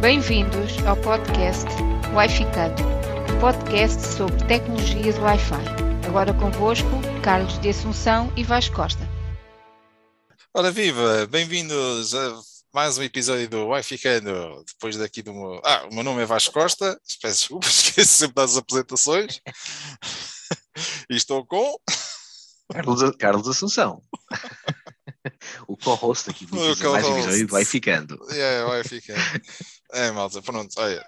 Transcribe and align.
Bem-vindos 0.00 0.78
ao 0.86 0.96
podcast 0.98 1.66
Wi-Ficando, 2.14 2.80
um 3.34 3.40
podcast 3.40 4.06
sobre 4.06 4.46
tecnologias 4.46 5.18
Wi-Fi. 5.18 6.06
Agora 6.06 6.32
convosco, 6.32 6.86
Carlos 7.24 7.58
de 7.58 7.70
Assunção 7.70 8.32
e 8.36 8.44
Vasco 8.44 8.76
Costa. 8.76 9.02
Ora 10.54 10.70
viva, 10.70 11.26
bem-vindos 11.26 12.14
a 12.14 12.40
mais 12.72 12.96
um 12.96 13.02
episódio 13.02 13.48
do 13.48 13.66
Wi-Ficando. 13.66 14.64
Depois 14.64 14.96
daqui 14.96 15.22
do 15.22 15.34
meu... 15.34 15.60
Ah, 15.64 15.88
o 15.90 15.94
meu 15.94 16.04
nome 16.04 16.22
é 16.22 16.24
Vasco 16.24 16.54
Costa, 16.54 17.00
peço 17.20 17.40
desculpa, 17.40 17.66
esqueço 17.66 18.12
sempre 18.12 18.34
das 18.36 18.56
apresentações. 18.56 19.40
e 21.10 21.16
estou 21.16 21.44
com... 21.44 21.80
Carlos, 22.72 23.16
Carlos 23.18 23.48
Assunção. 23.48 24.00
o 25.66 25.76
co-host 25.76 26.30
aqui 26.30 26.46
O 26.50 26.56
mais 26.56 26.80
co-host. 26.80 27.10
episódio 27.10 27.48
vai 27.48 27.64
ficando. 27.64 28.18
É, 28.32 28.64
vai 28.64 28.84
ficando. 28.84 29.20
É, 29.92 30.10
malta, 30.10 30.42
pronto, 30.42 30.72
olha. 30.78 31.06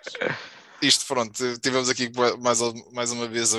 Isto, 0.81 1.07
pronto, 1.07 1.59
tivemos 1.59 1.89
aqui 1.89 2.11
mais, 2.39 2.59
mais 2.93 3.11
uma 3.11 3.27
vez 3.27 3.53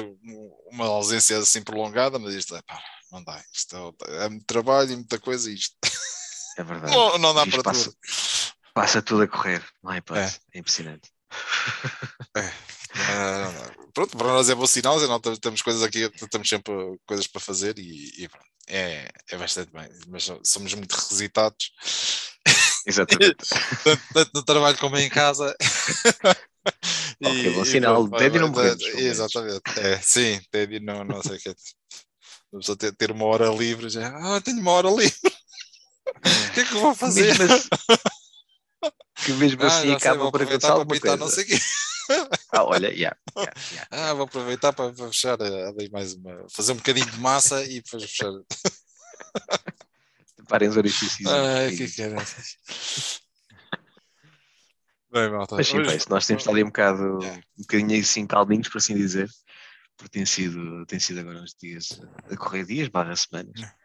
uma 0.71 0.85
ausência 0.85 1.37
assim 1.37 1.61
prolongada, 1.61 2.17
mas 2.17 2.33
isto 2.33 2.55
é, 2.55 2.61
pá, 2.61 2.81
não 3.11 3.21
dá. 3.23 3.43
Isto 3.53 3.95
é, 4.07 4.25
é 4.25 4.29
muito 4.29 4.45
trabalho 4.45 4.91
e 4.91 4.95
muita 4.95 5.19
coisa. 5.19 5.51
Isto 5.51 5.75
É 6.57 6.63
verdade. 6.63 6.93
não, 6.93 7.17
não 7.17 7.33
dá 7.33 7.45
para 7.45 7.61
passa, 7.63 7.85
tudo. 7.85 7.97
passa 8.73 9.01
tudo 9.01 9.23
a 9.23 9.27
correr, 9.27 9.63
não 9.83 9.91
é 9.91 9.97
hipótese. 9.97 10.39
É, 10.53 10.59
impressionante. 10.59 11.09
Ah, 12.35 12.51
dá. 13.05 13.71
pronto, 13.93 14.17
para 14.17 14.27
nós 14.27 14.49
é 14.49 14.55
bom 14.55 14.65
sinal, 14.67 14.99
nós 14.99 15.39
temos- 15.39 15.61
coisas 15.61 15.81
aqui, 15.83 16.09
temos 16.29 16.47
sempre 16.49 16.73
coisas 17.05 17.27
para 17.27 17.41
fazer 17.41 17.77
e, 17.79 18.23
e 18.23 18.27
pronto, 18.29 18.45
é, 18.67 19.09
é 19.29 19.37
bastante 19.37 19.71
bem, 19.71 19.89
mas 20.07 20.29
somos 20.43 20.73
muito 20.73 20.93
requisitados, 20.95 21.71
Exatamente. 22.85 23.37
tanto, 23.83 24.03
tanto 24.13 24.31
no 24.33 24.43
trabalho 24.43 24.77
como 24.77 24.97
em 24.97 25.09
casa. 25.09 25.55
Ok, 27.21 27.49
bom 27.51 27.65
sinal. 27.65 28.09
Teddy 28.09 28.37
não 28.39 28.51
menos. 28.51 28.83
Exatamente, 28.83 29.61
é, 29.77 29.97
sim, 30.01 30.39
Teddy 30.51 30.79
não, 30.79 31.03
não 31.03 31.21
sei 31.21 31.37
o 31.37 31.39
que 31.39 31.49
é. 31.49 31.55
Uma 32.51 32.77
ter, 32.77 32.95
ter 32.95 33.11
uma 33.11 33.25
hora 33.25 33.49
livre, 33.49 33.89
já, 33.89 34.07
ah, 34.07 34.41
tenho 34.41 34.59
uma 34.59 34.71
hora 34.71 34.89
livre. 34.89 35.17
O 35.27 36.53
que 36.53 36.59
é 36.61 36.65
que 36.65 36.73
eu 36.75 36.79
vou 36.79 36.95
fazer? 36.95 37.37
Mesmo 37.37 37.43
assim, 37.43 37.67
que 39.25 39.31
mesmo 39.33 39.63
Ah, 39.63 39.67
assim 39.67 39.81
sei, 39.81 39.93
acaba 39.93 40.31
por 40.31 40.41
acontecer 40.41 40.71
alguma 40.71 40.99
coisa. 40.99 41.17
não 41.17 41.29
sei 41.29 41.43
o 41.43 41.47
quê. 41.47 41.59
Ah, 42.51 42.63
olha, 42.63 42.87
yeah, 42.87 43.15
yeah, 43.37 43.53
yeah. 43.71 43.87
Ah, 43.91 44.13
vou 44.13 44.23
aproveitar 44.25 44.73
para, 44.73 44.91
para 44.91 45.07
fechar 45.07 45.39
eh, 45.41 45.67
ali 45.67 45.89
mais 45.91 46.13
uma. 46.13 46.45
Fazer 46.49 46.71
um 46.73 46.77
bocadinho 46.77 47.09
de 47.09 47.19
massa 47.19 47.63
e 47.63 47.81
depois 47.81 48.03
fechar. 48.03 48.31
Parem 50.47 50.69
os 50.69 50.77
orifícios. 50.77 51.31
Ai, 51.31 51.75
que 51.75 51.87
caralho. 51.91 52.25
Bem, 55.11 55.29
malta. 55.31 55.55
Mas 55.55 55.67
sim, 55.67 55.77
nós 56.09 56.25
temos 56.25 56.41
estado 56.43 56.55
aí 56.57 56.63
um 56.63 56.67
bocado, 56.67 57.19
Yeah. 57.21 57.41
um 57.57 57.61
bocadinho 57.61 57.99
assim 58.01 58.27
calminhos, 58.27 58.69
por 58.69 58.77
assim 58.77 58.95
dizer, 58.95 59.29
porque 59.97 60.17
tem 60.17 60.25
sido, 60.25 60.85
tem 60.85 60.99
sido 60.99 61.19
agora 61.19 61.39
uns 61.41 61.55
dias 61.59 61.99
a 62.31 62.37
correr 62.37 62.65
dias, 62.65 62.87
barra 62.89 63.15
semanas. 63.15 63.53
Yeah. 63.55 63.75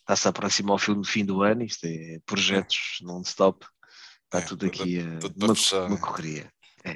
Está-se 0.00 0.28
a 0.28 0.30
aproximar 0.30 0.76
o 0.76 0.78
fim, 0.78 1.02
fim 1.04 1.24
do 1.24 1.42
ano, 1.42 1.62
isto 1.62 1.84
é 1.84 2.18
projetos 2.24 2.98
non-stop, 3.02 3.66
está 4.24 4.40
tudo 4.40 4.70
tudo- 4.70 4.82
aqui 4.82 5.00
a, 5.00 5.18
tudo 5.18 5.44
uma, 5.44 5.86
uma 5.86 5.98
correria, 6.00 6.50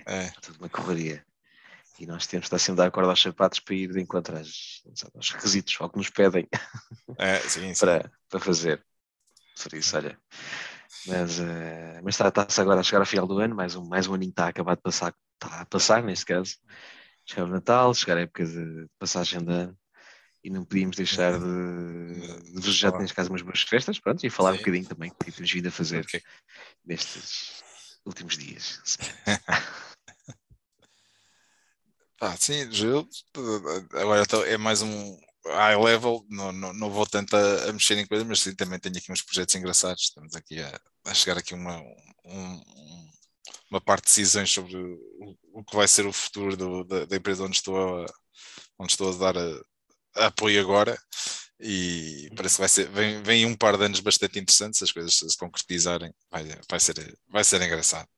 É, 0.06 0.32
tudo 0.40 0.58
uma 0.58 0.68
correria. 0.68 1.24
E 1.98 2.06
nós 2.06 2.26
temos 2.26 2.44
de 2.44 2.46
estar 2.48 2.58
sempre 2.58 2.82
a 2.82 2.84
dar 2.86 2.90
corda 2.90 3.10
aos 3.10 3.22
sapatos 3.22 3.60
para 3.60 3.74
ir 3.74 3.92
de 3.92 4.00
encontro 4.00 4.36
às- 4.38 4.82
aos 5.14 5.30
requisitos, 5.30 5.76
ao 5.80 5.90
que 5.90 5.98
nos 5.98 6.10
pedem 6.10 6.48
é, 7.18 7.46
sim, 7.48 7.74
sim. 7.74 7.96
para, 7.98 8.12
para 8.28 8.40
fazer. 8.40 8.84
Por 9.62 9.74
isso, 9.74 9.96
olha. 9.96 10.18
Mas, 11.04 11.40
eh, 11.40 12.00
mas 12.02 12.14
está, 12.14 12.28
está-se 12.28 12.60
agora 12.60 12.80
a 12.80 12.82
chegar 12.82 13.00
ao 13.00 13.06
final 13.06 13.26
do 13.26 13.38
ano, 13.38 13.54
mais 13.56 13.76
um, 13.76 13.84
mais 13.86 14.06
um 14.08 14.14
aninho 14.14 14.30
está 14.30 14.46
a 14.46 14.48
acabar 14.50 14.76
de 14.76 14.82
passar, 14.82 15.14
está 15.34 15.62
a 15.62 15.66
passar 15.66 16.02
neste 16.02 16.26
caso. 16.26 16.56
Chegar 17.26 17.44
o 17.44 17.48
Natal, 17.48 17.94
chegar 17.94 18.18
a 18.18 18.22
época 18.22 18.44
de 18.46 18.88
passagem 18.98 19.44
de 19.44 19.52
ano 19.52 19.78
e 20.44 20.50
não 20.50 20.64
podíamos 20.64 20.96
deixar 20.96 21.38
de, 21.38 22.42
de 22.44 22.54
desejar, 22.60 22.92
neste 22.98 23.14
caso, 23.16 23.30
umas 23.30 23.42
boas 23.42 23.62
festas, 23.62 23.98
pronto, 24.00 24.24
e 24.26 24.30
falar 24.30 24.52
um 24.52 24.56
Sim. 24.56 24.56
bocadinho 24.56 24.86
também 24.86 25.12
que 25.24 25.32
temos 25.32 25.52
vindo 25.52 25.68
a 25.68 25.72
fazer 25.72 26.08
Ok. 26.08 26.22
nestes 26.84 27.64
últimos 28.06 28.36
dias. 28.36 28.80
Pá, 32.18 32.36
sim, 32.36 32.68
eu, 32.84 33.08
agora 33.94 34.22
é 34.46 34.58
mais 34.58 34.82
um 34.82 35.18
high 35.46 35.76
level, 35.78 36.24
não, 36.28 36.52
não, 36.52 36.72
não 36.74 36.90
vou 36.90 37.06
tanto 37.06 37.34
a, 37.34 37.70
a 37.70 37.72
mexer 37.72 37.96
em 37.98 38.06
coisas, 38.06 38.26
mas 38.26 38.40
sim, 38.40 38.54
também 38.54 38.78
tenho 38.78 38.96
aqui 38.98 39.10
uns 39.10 39.22
projetos 39.22 39.54
engraçados. 39.54 40.02
Estamos 40.04 40.34
aqui 40.34 40.60
a, 40.60 40.78
a 41.06 41.14
chegar 41.14 41.38
aqui 41.38 41.54
uma, 41.54 41.78
um- 41.78 41.94
um- 42.26 43.10
uma 43.70 43.80
parte 43.80 44.02
de 44.04 44.08
decisões 44.10 44.50
sobre 44.52 44.76
o, 44.76 45.36
o 45.54 45.64
que 45.64 45.74
vai 45.76 45.88
ser 45.88 46.06
o 46.06 46.12
futuro 46.12 46.56
do- 46.56 46.84
da, 46.84 47.04
da 47.06 47.16
empresa 47.16 47.44
onde 47.44 47.56
estou 47.56 48.02
a, 48.04 48.06
onde 48.78 48.92
estou 48.92 49.12
a 49.14 49.32
dar 49.32 49.38
a- 49.38 50.26
apoio 50.26 50.60
agora. 50.60 50.98
E 51.62 52.30
parece 52.34 52.54
que 52.56 52.60
vai 52.60 52.68
ser, 52.68 52.88
vem, 52.88 53.22
vem 53.22 53.44
um 53.44 53.54
par 53.54 53.76
de 53.76 53.84
anos 53.84 54.00
bastante 54.00 54.38
interessantes, 54.38 54.78
se 54.78 54.84
as 54.84 54.92
coisas 54.92 55.14
se 55.14 55.36
concretizarem, 55.36 56.12
vai, 56.30 56.48
vai, 56.68 56.80
ser, 56.80 57.18
vai 57.28 57.44
ser 57.44 57.60
engraçado. 57.60 58.08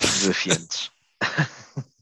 Desafiantes. 0.00 0.90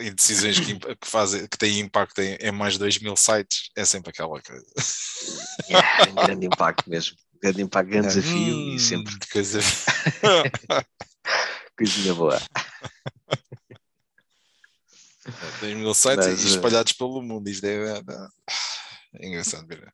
em 0.00 0.14
decisões 0.14 0.58
que, 0.58 0.78
que 0.78 0.96
fazem 1.06 1.46
que 1.46 1.58
têm 1.58 1.80
impacto 1.80 2.18
em, 2.20 2.36
em 2.40 2.50
mais 2.52 2.74
de 2.74 2.78
2 2.80 2.98
mil 2.98 3.16
sites 3.16 3.70
é 3.76 3.84
sempre 3.84 4.10
aquela 4.10 4.40
coisa. 4.40 4.64
Yeah, 5.68 6.10
um 6.10 6.14
grande 6.14 6.46
impacto 6.46 6.88
mesmo. 6.88 7.16
Grande 7.42 7.62
impacto, 7.62 7.90
grande 7.90 8.08
desafio 8.08 8.56
Hum, 8.56 8.74
e 8.74 8.80
sempre 8.80 9.14
coisa. 9.30 9.60
coisinha 11.76 12.14
boa. 12.14 12.40
2 15.60 15.76
mil 15.76 15.94
sites 15.94 16.26
Mas, 16.26 16.44
espalhados 16.44 16.92
pelo 16.92 17.22
mundo. 17.22 17.48
Isto 17.48 17.66
é, 17.66 17.74
é- 17.74 17.98
é 17.98 18.28
engraçado 19.14 19.66
ver. 19.66 19.92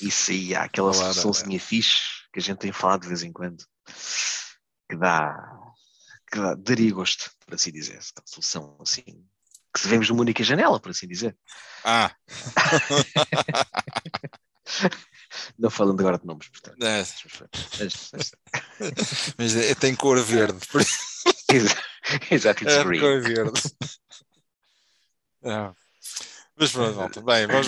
Isso 0.00 0.30
aí, 0.30 0.54
há 0.54 0.64
aquela 0.64 0.92
soluçãozinha 1.14 1.60
fixe 1.60 1.98
que 2.32 2.38
a 2.38 2.42
gente 2.42 2.58
tem 2.58 2.72
falado 2.72 3.02
de 3.02 3.08
vez 3.08 3.22
em 3.22 3.32
quando, 3.32 3.64
que 4.88 4.96
dá, 4.96 5.34
que 6.30 6.38
dá, 6.38 6.54
daria 6.54 6.92
gosto, 6.92 7.30
por 7.44 7.54
assim 7.54 7.70
dizer. 7.72 7.94
Aquela 7.98 8.26
solução 8.26 8.78
assim, 8.80 9.02
que 9.74 9.80
se 9.80 9.88
vemos 9.88 10.08
numa 10.08 10.22
única 10.22 10.42
janela, 10.44 10.80
por 10.80 10.90
assim 10.90 11.06
dizer. 11.06 11.36
Ah, 11.84 12.14
Não 15.58 15.70
falando 15.70 16.00
agora 16.00 16.18
de 16.18 16.26
nomes, 16.26 16.48
portanto. 16.48 16.82
é, 16.82 16.98
Mas- 16.98 18.10
mas- 18.12 18.32
mas 19.38 19.56
é- 19.56 19.74
tem 19.74 19.94
cor 19.94 20.18
verde. 20.22 20.58
Exato, 22.30 22.64
it's 22.64 22.74
É 22.74 22.82
cor 22.84 23.20
verde. 23.22 23.60
É. 25.42 25.72
Mas 26.60 26.72
pronto, 26.72 26.94
malta. 26.96 27.22
Bem, 27.22 27.46
vamos, 27.46 27.66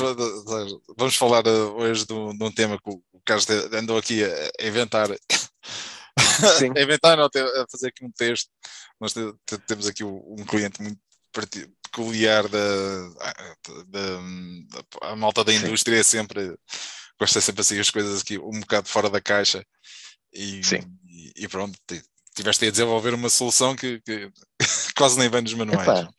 vamos 0.98 1.16
falar 1.16 1.46
eh, 1.46 1.50
hoje 1.50 2.04
de 2.04 2.12
um, 2.12 2.36
de 2.36 2.44
um 2.44 2.52
tema 2.52 2.76
que 2.78 2.90
o 2.90 3.02
Carlos 3.24 3.48
andou 3.72 3.96
aqui 3.96 4.22
a 4.22 4.66
inventar. 4.66 5.08
Sim. 6.58 6.72
a 6.76 6.82
inventar, 6.82 7.16
não, 7.16 7.24
a 7.24 7.66
fazer 7.70 7.88
aqui 7.88 8.04
um 8.04 8.12
texto. 8.12 8.50
Nós 9.00 9.14
te- 9.14 9.34
te- 9.46 9.58
temos 9.66 9.86
aqui 9.86 10.04
um 10.04 10.44
cliente 10.46 10.82
muito 10.82 11.00
peculiar 11.90 12.46
da, 12.48 13.08
da, 13.88 14.20
da- 15.00 15.16
malta 15.16 15.42
da 15.42 15.54
indústria 15.54 15.98
é 15.98 16.02
sempre 16.02 16.54
gosta 17.18 17.40
sempre 17.40 17.62
assim 17.62 17.78
as 17.78 17.88
coisas 17.90 18.20
aqui 18.20 18.38
um 18.38 18.60
bocado 18.60 18.88
fora 18.88 19.08
da 19.08 19.20
caixa 19.20 19.64
e, 20.32 20.62
Sim. 20.64 20.80
e, 21.06 21.32
e 21.44 21.48
pronto, 21.48 21.78
ti- 21.86 22.02
tiveste 22.34 22.66
a 22.66 22.70
desenvolver 22.70 23.14
uma 23.14 23.30
solução 23.30 23.74
que, 23.74 24.00
que 24.00 24.30
quase 24.96 25.18
nem 25.18 25.30
vem 25.30 25.42
nos 25.42 25.54
manuais. 25.54 25.88
Epá, 25.88 26.10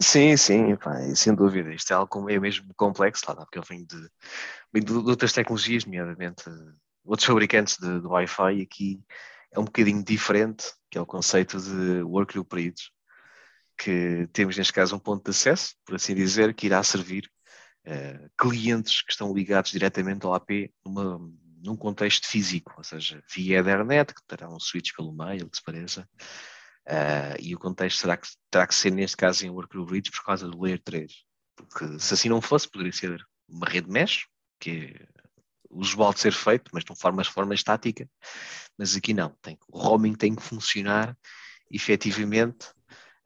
Sim, 0.00 0.36
sim, 0.36 0.72
epá, 0.72 1.00
e 1.06 1.16
sem 1.16 1.34
dúvida. 1.34 1.72
Isto 1.72 1.92
é 1.92 1.96
algo 1.96 2.30
é 2.30 2.38
mesmo 2.38 2.72
complexo, 2.74 3.24
lá, 3.28 3.36
porque 3.36 3.58
eu 3.58 3.62
venho 3.62 3.86
de, 3.86 4.08
venho 4.72 4.84
de, 4.84 4.92
outras 4.92 5.32
tecnologias, 5.32 5.84
nomeadamente 5.84 6.48
eh, 6.48 6.72
outros 7.04 7.26
fabricantes 7.26 7.76
de, 7.78 8.00
de 8.00 8.06
Wi-Fi, 8.06 8.54
e 8.54 8.62
aqui 8.62 9.04
é 9.52 9.60
um 9.60 9.64
bocadinho 9.64 10.02
diferente, 10.04 10.72
que 10.90 10.98
é 10.98 11.00
o 11.00 11.06
conceito 11.06 11.58
de 11.60 12.02
workgroup 12.02 12.48
períodos, 12.48 12.90
que 13.78 14.28
temos 14.32 14.56
neste 14.56 14.72
caso 14.72 14.96
um 14.96 14.98
ponto 14.98 15.24
de 15.24 15.30
acesso, 15.30 15.74
por 15.84 15.96
assim 15.96 16.14
dizer, 16.14 16.54
que 16.54 16.66
irá 16.66 16.82
servir 16.82 17.30
eh, 17.84 18.28
clientes 18.38 19.02
que 19.02 19.12
estão 19.12 19.32
ligados 19.34 19.70
diretamente 19.70 20.26
ao 20.26 20.34
AP 20.34 20.72
numa, 20.84 21.18
num 21.62 21.76
contexto 21.76 22.26
físico, 22.26 22.74
ou 22.76 22.84
seja, 22.84 23.22
via 23.32 23.60
Ethernet, 23.60 24.14
que 24.14 24.22
terá 24.26 24.48
um 24.48 24.58
switch 24.60 24.92
pelo 24.96 25.12
meio, 25.12 25.48
que 25.48 25.56
se 25.56 25.62
pareça, 25.62 26.08
Uh, 26.88 27.36
e 27.40 27.54
o 27.54 27.58
contexto 27.58 28.02
terá 28.02 28.16
que, 28.16 28.28
terá 28.50 28.66
que 28.66 28.74
ser, 28.74 28.90
neste 28.90 29.16
caso, 29.16 29.46
em 29.46 29.50
Workgroup 29.50 29.88
Bridge 29.88 30.10
por 30.10 30.24
causa 30.24 30.48
do 30.48 30.60
Layer 30.60 30.80
3. 30.82 31.12
Porque 31.54 31.98
se 31.98 32.14
assim 32.14 32.28
não 32.28 32.40
fosse, 32.40 32.68
poderia 32.68 32.92
ser 32.92 33.24
uma 33.48 33.66
rede 33.66 33.90
mesh, 33.90 34.26
que 34.58 34.70
é 34.70 35.06
usual 35.70 36.12
de 36.12 36.20
ser 36.20 36.32
feito, 36.32 36.70
mas 36.72 36.84
de 36.84 36.94
forma, 36.94 37.22
de 37.22 37.30
forma 37.30 37.54
estática. 37.54 38.08
Mas 38.76 38.96
aqui 38.96 39.14
não. 39.14 39.30
Tem, 39.40 39.58
o 39.68 39.78
roaming 39.78 40.14
tem 40.14 40.34
que 40.34 40.42
funcionar 40.42 41.16
efetivamente. 41.70 42.66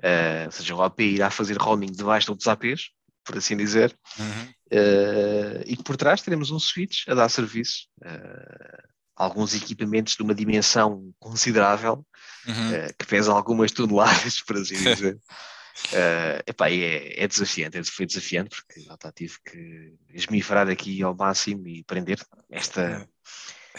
Uh, 0.02 0.46
ou 0.46 0.52
seja, 0.52 0.74
o 0.74 0.82
AP 0.82 1.00
irá 1.00 1.30
fazer 1.30 1.56
roaming 1.56 1.90
debaixo 1.90 2.26
de 2.26 2.30
outros 2.32 2.48
APs, 2.48 2.90
por 3.24 3.38
assim 3.38 3.56
dizer, 3.56 3.96
Uhum. 4.18 4.56
Uh, 4.72 5.62
e 5.64 5.76
que 5.76 5.82
por 5.84 5.96
trás 5.96 6.22
teremos 6.22 6.50
um 6.50 6.58
switch 6.58 7.06
a 7.06 7.14
dar 7.14 7.28
serviço. 7.28 7.86
Uh, 8.02 8.95
alguns 9.16 9.54
equipamentos 9.54 10.14
de 10.14 10.22
uma 10.22 10.34
dimensão 10.34 11.12
considerável, 11.18 12.06
uhum. 12.46 12.70
uh, 12.70 12.94
que 12.98 13.06
pesa 13.06 13.32
algumas 13.32 13.72
toneladas, 13.72 14.40
por 14.44 14.56
assim 14.56 14.76
dizer. 14.76 15.14
Uh, 15.14 16.42
epá, 16.46 16.70
é, 16.70 17.22
é 17.22 17.26
desafiante, 17.26 17.78
é, 17.78 17.84
foi 17.84 18.06
desafiante, 18.06 18.50
porque 18.50 18.80
já 18.80 18.96
tá, 18.96 19.10
tive 19.10 19.36
que 19.44 19.94
esmifrar 20.12 20.68
aqui 20.68 21.02
ao 21.02 21.16
máximo 21.16 21.66
e 21.66 21.80
aprender 21.80 22.18
esta, 22.50 23.08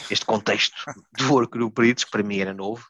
este 0.10 0.26
contexto 0.26 0.76
do 1.18 1.32
workgroup 1.32 1.76
Peritos, 1.76 2.04
que 2.04 2.12
para 2.12 2.24
mim 2.24 2.40
era 2.40 2.54
novo, 2.54 2.84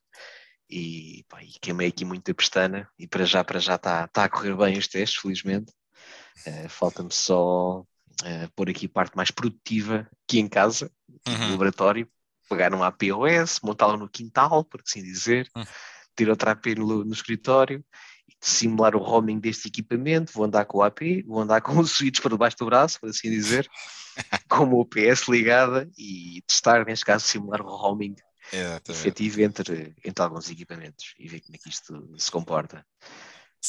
e, 0.70 1.26
pá, 1.28 1.44
e 1.44 1.52
queimei 1.62 1.90
aqui 1.90 2.06
muito 2.06 2.32
a 2.32 2.34
pestana, 2.34 2.90
e 2.98 3.08
para 3.08 3.26
já, 3.26 3.44
para 3.44 3.60
já 3.60 3.76
está 3.76 4.08
tá 4.08 4.24
a 4.24 4.30
correr 4.30 4.56
bem 4.56 4.78
os 4.78 4.88
testes, 4.88 5.20
felizmente. 5.20 5.72
Uh, 6.46 6.70
Falta-me 6.70 7.12
só 7.12 7.80
uh, 7.80 8.52
pôr 8.56 8.70
aqui 8.70 8.86
a 8.86 8.90
parte 8.90 9.16
mais 9.16 9.32
produtiva 9.32 10.08
aqui 10.24 10.40
em 10.40 10.48
casa, 10.48 10.92
uhum. 11.28 11.38
no 11.38 11.52
laboratório, 11.52 12.08
pegar 12.50 12.74
um 12.74 12.84
APOS, 12.84 13.60
montá-lo 13.64 13.98
no 13.98 14.10
quintal, 14.10 14.64
por 14.64 14.82
assim 14.86 15.02
dizer, 15.02 15.50
uhum. 15.56 15.64
ter 16.16 16.30
outra 16.30 16.52
AP 16.52 16.68
no, 16.78 17.04
no 17.04 17.14
escritório 17.14 17.84
simular 18.40 18.96
o 18.96 19.00
roaming 19.00 19.40
deste 19.40 19.68
equipamento, 19.68 20.32
vou 20.34 20.46
andar 20.46 20.66
com 20.66 20.80
o 20.80 20.84
AP, 20.84 21.24
vou 21.26 21.42
andar 21.42 21.62
com 21.62 21.80
os 21.80 21.92
switch 21.92 22.22
para 22.22 22.32
debaixo 22.32 22.58
do 22.58 22.66
braço, 22.66 23.00
por 23.00 23.10
assim 23.10 23.30
dizer, 23.30 23.70
com 24.50 24.66
o 24.66 24.80
OPS 24.80 25.28
ligada 25.28 25.90
e 25.98 26.42
testar, 26.46 26.86
neste 26.86 27.06
caso, 27.06 27.26
simular 27.26 27.62
o 27.62 27.76
roaming 27.76 28.16
Exatamente. 28.52 28.92
efetivo 28.92 29.42
entre, 29.42 29.96
entre 30.04 30.24
alguns 30.24 30.50
equipamentos 30.50 31.14
e 31.20 31.28
ver 31.28 31.42
como 31.42 31.56
é 31.56 31.58
que 31.58 31.70
isto 31.70 32.10
se 32.18 32.32
comporta. 32.32 32.86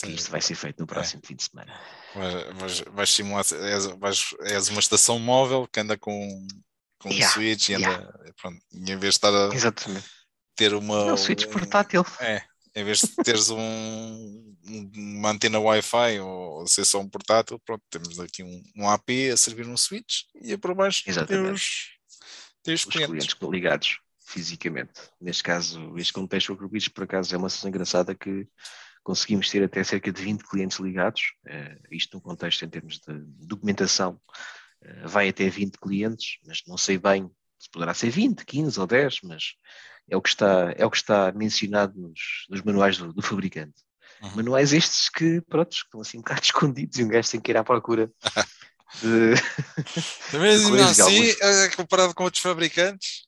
Que 0.00 0.10
isto 0.10 0.30
vai 0.30 0.40
ser 0.40 0.54
feito 0.54 0.78
no 0.78 0.84
é. 0.84 0.86
próximo 0.86 1.22
é. 1.24 1.26
fim 1.26 1.34
de 1.34 1.42
semana. 1.42 1.80
Mas, 2.60 2.80
vais 2.92 3.10
simular, 3.10 3.44
és, 3.52 3.86
vais, 3.86 4.34
és 4.42 4.68
uma 4.68 4.80
estação 4.80 5.18
móvel 5.18 5.66
que 5.66 5.80
anda 5.80 5.96
com, 5.98 6.46
com 6.98 7.08
yeah, 7.10 7.26
um 7.26 7.32
switch 7.32 7.68
e 7.68 7.74
anda, 7.74 7.88
yeah. 7.88 8.32
pronto, 8.40 8.58
em 8.72 8.84
vez 8.84 9.00
de 9.00 9.08
estar 9.08 9.34
a 9.34 9.54
Exatamente. 9.54 10.06
ter 10.56 10.74
uma. 10.74 11.16
Switch 11.16 11.46
um, 11.46 11.50
portátil. 11.50 12.04
É, 12.20 12.42
em 12.74 12.84
vez 12.84 13.00
de 13.00 13.08
teres 13.24 13.50
um, 13.50 14.56
uma 14.94 15.30
antena 15.30 15.58
Wi-Fi 15.58 16.20
ou 16.20 16.66
ser 16.66 16.84
só 16.84 17.00
um 17.00 17.08
portátil, 17.08 17.58
pronto, 17.64 17.82
temos 17.90 18.18
aqui 18.20 18.42
um, 18.42 18.62
um 18.76 18.88
AP 18.88 19.10
a 19.32 19.36
servir 19.36 19.66
um 19.66 19.76
switch 19.76 20.22
e 20.40 20.52
é 20.52 20.56
por 20.56 20.74
baixo 20.74 21.04
temos, 21.26 21.98
os, 22.66 22.72
os 22.72 22.84
clientes. 22.84 23.34
clientes 23.34 23.36
ligados 23.42 23.98
fisicamente. 24.28 24.92
Neste 25.20 25.42
caso, 25.42 25.96
este 25.96 26.12
contexto 26.12 26.54
Group 26.54 26.72
por 26.94 27.04
acaso 27.04 27.34
é 27.34 27.38
uma 27.38 27.48
situação 27.48 27.70
engraçada 27.70 28.14
que 28.14 28.46
conseguimos 29.02 29.48
ter 29.48 29.64
até 29.64 29.82
cerca 29.82 30.12
de 30.12 30.22
20 30.22 30.42
clientes 30.44 30.78
ligados, 30.78 31.32
uh, 31.46 31.86
isto 31.90 32.16
no 32.16 32.20
contexto 32.20 32.64
em 32.64 32.68
termos 32.68 32.98
de 32.98 33.14
documentação, 33.46 34.20
vai 35.04 35.28
até 35.28 35.48
20 35.48 35.78
clientes, 35.78 36.38
mas 36.46 36.62
não 36.66 36.76
sei 36.76 36.98
bem 36.98 37.30
se 37.58 37.68
poderá 37.70 37.92
ser 37.92 38.10
20, 38.10 38.44
15 38.44 38.78
ou 38.78 38.86
10, 38.86 39.20
mas 39.24 39.54
é 40.08 40.16
o 40.16 40.22
que 40.22 40.28
está, 40.28 40.72
é 40.76 40.86
o 40.86 40.90
que 40.90 40.96
está 40.96 41.32
mencionado 41.32 41.98
nos, 41.98 42.46
nos 42.48 42.62
manuais 42.62 42.96
do, 42.96 43.12
do 43.12 43.22
fabricante. 43.22 43.82
Uhum. 44.22 44.36
Manuais 44.36 44.72
estes 44.72 45.08
que, 45.08 45.40
pronto, 45.42 45.72
estão 45.72 46.00
assim 46.00 46.18
um 46.18 46.22
bocado 46.22 46.42
escondidos 46.44 46.98
e 46.98 47.04
um 47.04 47.08
gajo 47.08 47.30
tem 47.30 47.40
que 47.40 47.50
ir 47.50 47.56
à 47.56 47.64
procura 47.64 48.10
de. 49.00 49.34
Também 50.30 50.56
de 50.56 50.82
assim, 50.82 51.02
alguns... 51.02 51.40
É 51.40 51.68
comparado 51.70 52.14
com 52.14 52.24
outros 52.24 52.42
fabricantes. 52.42 53.26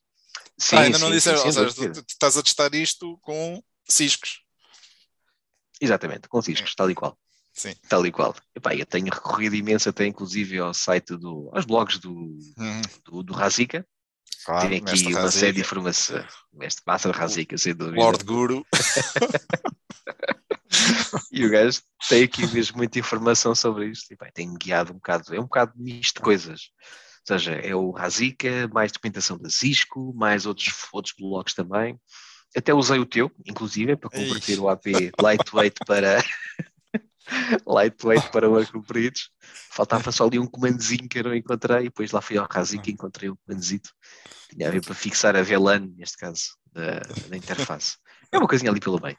Sim, 0.57 0.75
ah, 0.75 0.81
ainda 0.81 0.97
sim, 0.97 1.03
não 1.03 1.11
disseram, 1.11 1.43
ou 1.43 1.51
seja, 1.51 1.73
tu, 1.73 2.03
tu, 2.03 2.05
estás 2.07 2.37
a 2.37 2.43
testar 2.43 2.73
isto 2.75 3.17
com 3.21 3.63
ciscos. 3.87 4.41
Exatamente, 5.79 6.27
com 6.27 6.41
ciscos, 6.41 6.75
tal 6.75 6.89
e 6.91 6.95
qual. 6.95 7.17
Sim. 7.53 7.73
Tal 7.89 8.05
e 8.05 8.11
qual. 8.11 8.35
Epá, 8.55 8.75
eu 8.75 8.85
tenho 8.85 9.05
recorrido 9.05 9.55
imenso 9.55 9.89
até 9.89 10.05
inclusive 10.05 10.59
ao 10.59 10.73
site 10.73 11.17
do, 11.17 11.49
aos 11.53 11.65
blogs 11.65 11.99
do, 11.99 12.11
uhum. 12.11 12.81
do, 13.05 13.23
do 13.23 13.33
Razica, 13.33 13.85
Claro, 14.45 14.69
Tem 14.69 14.79
aqui 14.79 15.13
uma 15.13 15.29
série 15.29 15.53
de 15.53 15.61
informação. 15.61 16.23
Mestre 16.51 16.83
Master 16.85 17.11
Razika, 17.11 17.57
sem 17.57 17.75
dúvida. 17.75 18.01
Lord 18.01 18.23
Guru. 18.23 18.65
e 21.31 21.45
o 21.45 21.49
gajo 21.49 21.81
tem 22.09 22.23
aqui 22.23 22.47
mesmo 22.47 22.77
muita 22.77 22.97
informação 22.97 23.53
sobre 23.53 23.89
isto. 23.89 24.11
E, 24.11 24.17
bem, 24.17 24.31
tem 24.33 24.53
guiado 24.55 24.91
um 24.91 24.95
bocado, 24.95 25.35
é 25.35 25.39
um 25.39 25.43
bocado 25.43 25.73
misto 25.75 26.15
de 26.15 26.21
coisas. 26.21 26.69
Ou 27.29 27.37
seja, 27.37 27.53
é 27.53 27.75
o 27.75 27.91
Razika, 27.91 28.67
mais 28.73 28.91
documentação 28.91 29.37
da 29.37 29.49
Cisco, 29.49 30.11
mais 30.15 30.47
outros, 30.47 30.73
outros 30.91 31.13
blogs 31.17 31.53
também. 31.53 31.99
Até 32.55 32.73
usei 32.73 32.99
o 32.99 33.05
teu, 33.05 33.31
inclusive, 33.45 33.95
para 33.95 34.09
converter 34.09 34.53
Ixi. 34.53 34.59
o 34.59 34.67
AP 34.67 34.85
lightweight 35.21 35.75
para 35.85 36.21
lightweight 37.67 38.29
para 38.31 38.49
o 38.49 38.71
cumpridos. 38.71 39.29
Faltava 39.71 40.11
só 40.11 40.25
ali 40.25 40.39
um 40.39 40.47
comandozinho 40.47 41.07
que 41.07 41.19
eu 41.19 41.23
não 41.23 41.35
encontrei, 41.35 41.81
e 41.81 41.83
depois 41.83 42.11
lá 42.11 42.21
fui 42.21 42.37
ao 42.37 42.47
Razika 42.49 42.89
e 42.89 42.93
encontrei 42.93 43.29
um 43.29 43.35
comandozito. 43.45 43.91
Tinha 44.49 44.67
a 44.67 44.71
ver 44.71 44.83
para 44.83 44.93
fixar 44.93 45.35
a 45.35 45.43
VLAN, 45.43 45.91
neste 45.95 46.17
caso, 46.17 46.57
da, 46.71 46.99
da 47.29 47.37
interface. 47.37 47.97
É 48.31 48.37
uma 48.37 48.47
coisinha 48.47 48.71
ali 48.71 48.79
pelo 48.79 49.01
meio. 49.01 49.17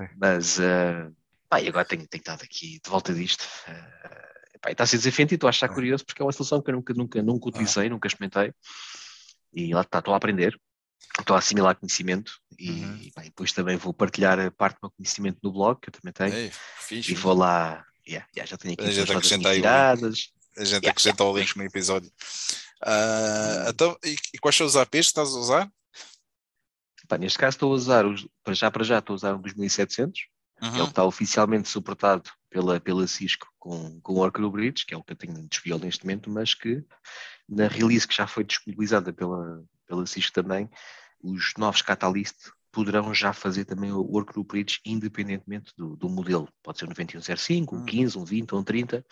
É. 0.00 0.10
Mas, 0.16 0.58
uh, 0.58 1.14
pá, 1.48 1.60
e 1.60 1.68
agora 1.68 1.84
tenho, 1.84 2.06
tenho 2.06 2.20
estado 2.20 2.42
aqui 2.42 2.80
de 2.82 2.90
volta 2.90 3.12
disto. 3.12 3.42
Uh, 3.68 4.60
pá, 4.60 4.70
está 4.70 4.84
a 4.84 4.86
ser 4.86 4.98
desafiante 4.98 5.34
e 5.34 5.36
estou 5.36 5.48
a 5.48 5.50
achar 5.50 5.70
é. 5.70 5.74
curioso 5.74 6.04
porque 6.04 6.22
é 6.22 6.24
uma 6.24 6.32
solução 6.32 6.62
que 6.62 6.70
eu 6.70 6.74
nunca, 6.74 6.94
nunca, 6.94 7.22
nunca 7.22 7.48
utilizei, 7.48 7.88
nunca 7.88 8.08
experimentei. 8.08 8.52
E 9.52 9.74
lá 9.74 9.82
está, 9.82 9.98
estou 9.98 10.14
a 10.14 10.16
aprender 10.16 10.58
estou 11.20 11.36
a 11.36 11.38
assimilar 11.38 11.76
conhecimento 11.76 12.40
e, 12.62 12.70
uhum. 12.70 13.10
bem, 13.16 13.24
depois 13.24 13.52
também 13.52 13.76
vou 13.76 13.92
partilhar 13.92 14.38
a 14.38 14.48
parte 14.48 14.76
do 14.76 14.84
meu 14.84 14.90
conhecimento 14.92 15.40
no 15.42 15.50
blog, 15.52 15.80
que 15.80 15.88
eu 15.88 15.92
também 15.92 16.12
tenho. 16.12 16.32
Ei, 16.32 16.52
fixe, 16.78 17.10
e 17.10 17.14
vou 17.16 17.34
lá, 17.34 17.84
yeah, 18.06 18.24
yeah, 18.36 18.48
já 18.48 18.56
tenho 18.56 18.74
aqui 18.74 18.84
a 18.84 18.90
gente 18.92 19.10
acrescenta 19.10 19.52
tiradas. 19.52 20.32
A 20.56 20.60
gente 20.64 20.74
yeah, 20.74 20.90
acrescenta 20.90 21.24
yeah. 21.24 21.34
o 21.34 21.36
link 21.36 21.56
no 21.56 21.64
episódio. 21.64 22.08
Uh, 22.84 23.68
então, 23.68 23.98
e, 24.04 24.14
e, 24.32 24.38
quais 24.38 24.54
são 24.54 24.64
os 24.64 24.76
APs 24.76 24.92
que 24.92 24.98
estás 24.98 25.34
a 25.34 25.38
usar? 25.38 25.72
Pá, 27.08 27.18
neste 27.18 27.36
caso 27.36 27.56
estou 27.56 27.72
a 27.72 27.74
usar, 27.74 28.06
os, 28.06 28.28
para 28.44 28.54
já 28.54 28.70
para 28.70 28.84
já 28.84 28.98
estou 29.00 29.14
a 29.14 29.16
usar 29.16 29.34
um 29.34 29.40
2700, 29.40 30.20
uhum. 30.62 30.72
que 30.72 30.78
é 30.78 30.82
o 30.82 30.84
que 30.84 30.92
está 30.92 31.04
oficialmente 31.04 31.68
suportado 31.68 32.30
pela, 32.48 32.78
pela 32.78 33.08
Cisco 33.08 33.48
com, 33.58 34.00
com 34.02 34.12
o 34.12 34.18
Oracle 34.18 34.48
Bridge, 34.48 34.86
que 34.86 34.94
é 34.94 34.96
o 34.96 35.02
que 35.02 35.12
eu 35.12 35.16
tenho 35.16 35.48
disponível 35.48 35.84
neste 35.84 36.04
momento, 36.04 36.30
mas 36.30 36.54
que 36.54 36.84
na 37.48 37.66
release 37.66 38.06
que 38.06 38.14
já 38.14 38.28
foi 38.28 38.44
disponibilizada 38.44 39.12
pela, 39.12 39.64
pela 39.84 40.06
Cisco 40.06 40.32
também, 40.32 40.70
os 41.22 41.54
novos 41.56 41.82
Catalyst 41.82 42.50
poderão 42.72 43.12
já 43.12 43.32
fazer 43.32 43.66
também 43.66 43.92
o 43.92 44.00
Workgroup 44.00 44.48
Bridge 44.48 44.80
independentemente 44.84 45.72
do, 45.76 45.94
do 45.94 46.08
modelo. 46.08 46.48
Pode 46.62 46.78
ser 46.78 46.86
um 46.86 46.88
9105, 46.88 47.76
um 47.76 47.84
15, 47.84 48.18
hum. 48.18 48.22
um 48.22 48.24
20 48.24 48.52
ou 48.52 48.60
um 48.60 48.64
30, 48.64 49.04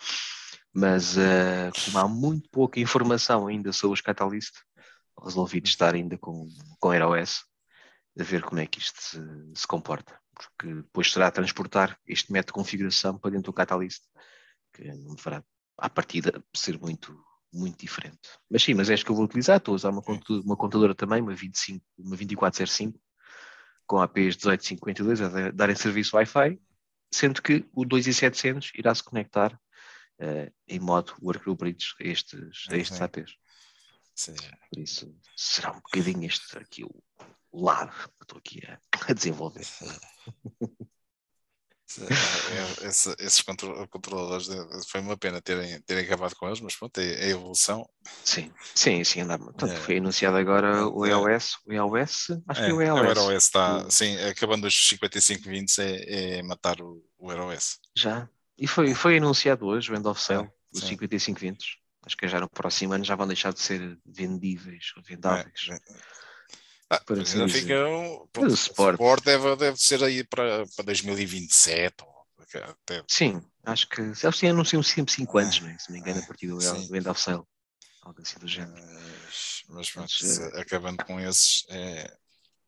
mas 0.73 1.15
uh, 1.15 1.71
como 1.85 1.99
há 1.99 2.07
muito 2.07 2.49
pouca 2.49 2.79
informação 2.79 3.47
ainda 3.47 3.71
sobre 3.71 3.93
os 3.93 4.01
Catalyst, 4.01 4.53
resolvi 5.23 5.61
testar 5.61 5.93
ainda 5.93 6.17
com, 6.17 6.47
com 6.79 6.89
AirOS, 6.89 7.43
a 8.19 8.23
ver 8.23 8.41
como 8.41 8.59
é 8.59 8.65
que 8.65 8.79
isto 8.79 8.99
se, 8.99 9.19
se, 9.53 9.67
comporta. 9.67 10.19
Porque 10.33 10.73
depois 10.73 11.11
será 11.11 11.29
transportar 11.29 11.97
este 12.07 12.31
método 12.31 12.47
de 12.47 12.53
configuração 12.53 13.17
para 13.17 13.31
dentro 13.31 13.51
do 13.51 13.55
Catalyst, 13.55 14.01
que 14.73 14.83
não 14.83 15.15
deverá, 15.15 15.43
à 15.77 15.89
partida, 15.89 16.43
ser 16.55 16.79
muito 16.79 17.23
muito 17.53 17.79
diferente. 17.79 18.19
Mas 18.49 18.63
sim, 18.63 18.73
mas 18.73 18.89
é 18.89 18.95
que 18.95 19.09
eu 19.09 19.15
vou 19.15 19.25
utilizar. 19.25 19.57
Estou 19.57 19.73
a 19.73 19.75
usar 19.75 19.89
uma, 19.89 20.01
contadora, 20.01 20.45
uma 20.45 20.57
contadora 20.57 20.95
também, 20.95 21.21
uma, 21.21 21.33
25, 21.33 21.85
uma 21.97 22.15
2405, 22.15 22.99
com 23.85 23.99
APs 23.99 24.37
1852 24.37 25.21
a 25.21 25.51
darem 25.51 25.75
serviço 25.75 26.15
Wi-Fi, 26.15 26.59
sendo 27.13 27.41
que 27.41 27.65
o 27.73 27.85
2700 27.85 28.71
irá 28.75 28.95
se 28.95 29.03
conectar 29.03 29.53
uh, 29.53 30.51
em 30.67 30.79
modo 30.79 31.13
Workgroup 31.21 31.59
Bridge 31.59 31.93
a 31.99 32.03
estes, 32.03 32.67
a 32.69 32.77
estes 32.77 33.01
APs. 33.01 33.35
Sim. 34.15 34.35
Por 34.69 34.79
isso 34.79 35.13
será 35.35 35.71
um 35.71 35.81
bocadinho 35.81 36.25
este 36.25 36.57
aqui 36.57 36.83
o, 36.83 37.03
o 37.51 37.65
lado 37.65 37.91
que 37.91 38.23
estou 38.23 38.37
aqui 38.37 38.61
a, 38.65 38.79
a 39.09 39.13
desenvolver. 39.13 39.65
É, 41.99 42.87
esse, 42.87 43.15
esses 43.19 43.41
controladores 43.41 44.47
foi 44.87 45.01
uma 45.01 45.17
pena 45.17 45.41
terem, 45.41 45.81
terem 45.81 46.05
acabado 46.05 46.35
com 46.35 46.47
eles, 46.47 46.61
mas 46.61 46.75
pronto, 46.75 46.97
é, 46.99 47.13
é 47.13 47.25
a 47.25 47.29
evolução. 47.29 47.87
Sim, 48.23 48.51
sim, 48.75 49.03
sim. 49.03 49.25
Portanto, 49.25 49.73
é. 49.73 49.75
foi 49.77 49.97
anunciado 49.97 50.37
agora 50.37 50.87
o 50.87 51.05
EOS, 51.05 51.57
o 51.65 51.73
EOS, 51.73 52.27
acho 52.47 52.61
que 52.61 52.69
é 52.69 52.73
o 52.73 52.81
EOS. 52.81 53.17
O 53.17 53.31
EOS 53.31 53.43
está, 53.43 53.89
sim, 53.89 54.17
acabando 54.25 54.67
os 54.67 54.89
5520 54.89 55.79
é, 55.79 56.37
é 56.37 56.43
matar 56.43 56.81
o, 56.81 57.03
o 57.17 57.31
EOS. 57.31 57.79
Já, 57.95 58.29
e 58.57 58.67
foi, 58.67 58.93
foi 58.93 59.17
anunciado 59.17 59.65
hoje 59.65 59.91
o 59.91 59.95
end 59.95 60.07
of 60.07 60.21
sale 60.21 60.49
dos 60.71 60.83
5520. 60.83 61.81
Acho 62.03 62.17
que 62.17 62.27
já 62.27 62.39
no 62.39 62.49
próximo 62.49 62.93
ano 62.93 63.03
já 63.03 63.15
vão 63.15 63.27
deixar 63.27 63.53
de 63.53 63.59
ser 63.59 63.99
vendíveis 64.05 64.91
ou 64.97 65.03
vendáveis. 65.03 65.69
É, 66.91 66.95
ah, 66.95 66.99
para 67.05 67.15
ainda 67.15 67.47
fica 67.47 67.87
um, 67.87 68.27
o 68.37 68.47
Sport, 68.47 69.23
deve, 69.23 69.55
deve 69.55 69.77
ser 69.77 70.03
aí 70.03 70.25
para, 70.25 70.65
para 70.75 70.85
2027. 70.85 71.95
Até... 72.53 73.01
Sim, 73.07 73.41
acho 73.63 73.87
que 73.87 74.01
eles 74.01 74.43
anunciam 74.43 74.83
sempre 74.83 75.13
5 75.13 75.37
anos, 75.37 75.61
né? 75.61 75.77
se 75.79 75.89
não 75.89 75.93
me 75.93 76.01
engano, 76.01 76.21
a 76.21 76.27
partir 76.27 76.47
do, 76.47 76.57
do 76.57 76.95
End 76.97 77.07
of 77.07 77.21
Sale. 77.21 77.43
Algo 78.01 78.21
assim 78.21 78.37
do 78.39 78.47
género. 78.47 78.73
Mas, 78.83 79.63
mas, 79.69 79.93
mas 79.95 80.37
uh... 80.39 80.59
acabando 80.59 81.05
com 81.05 81.17
esses, 81.17 81.63
é, 81.69 82.13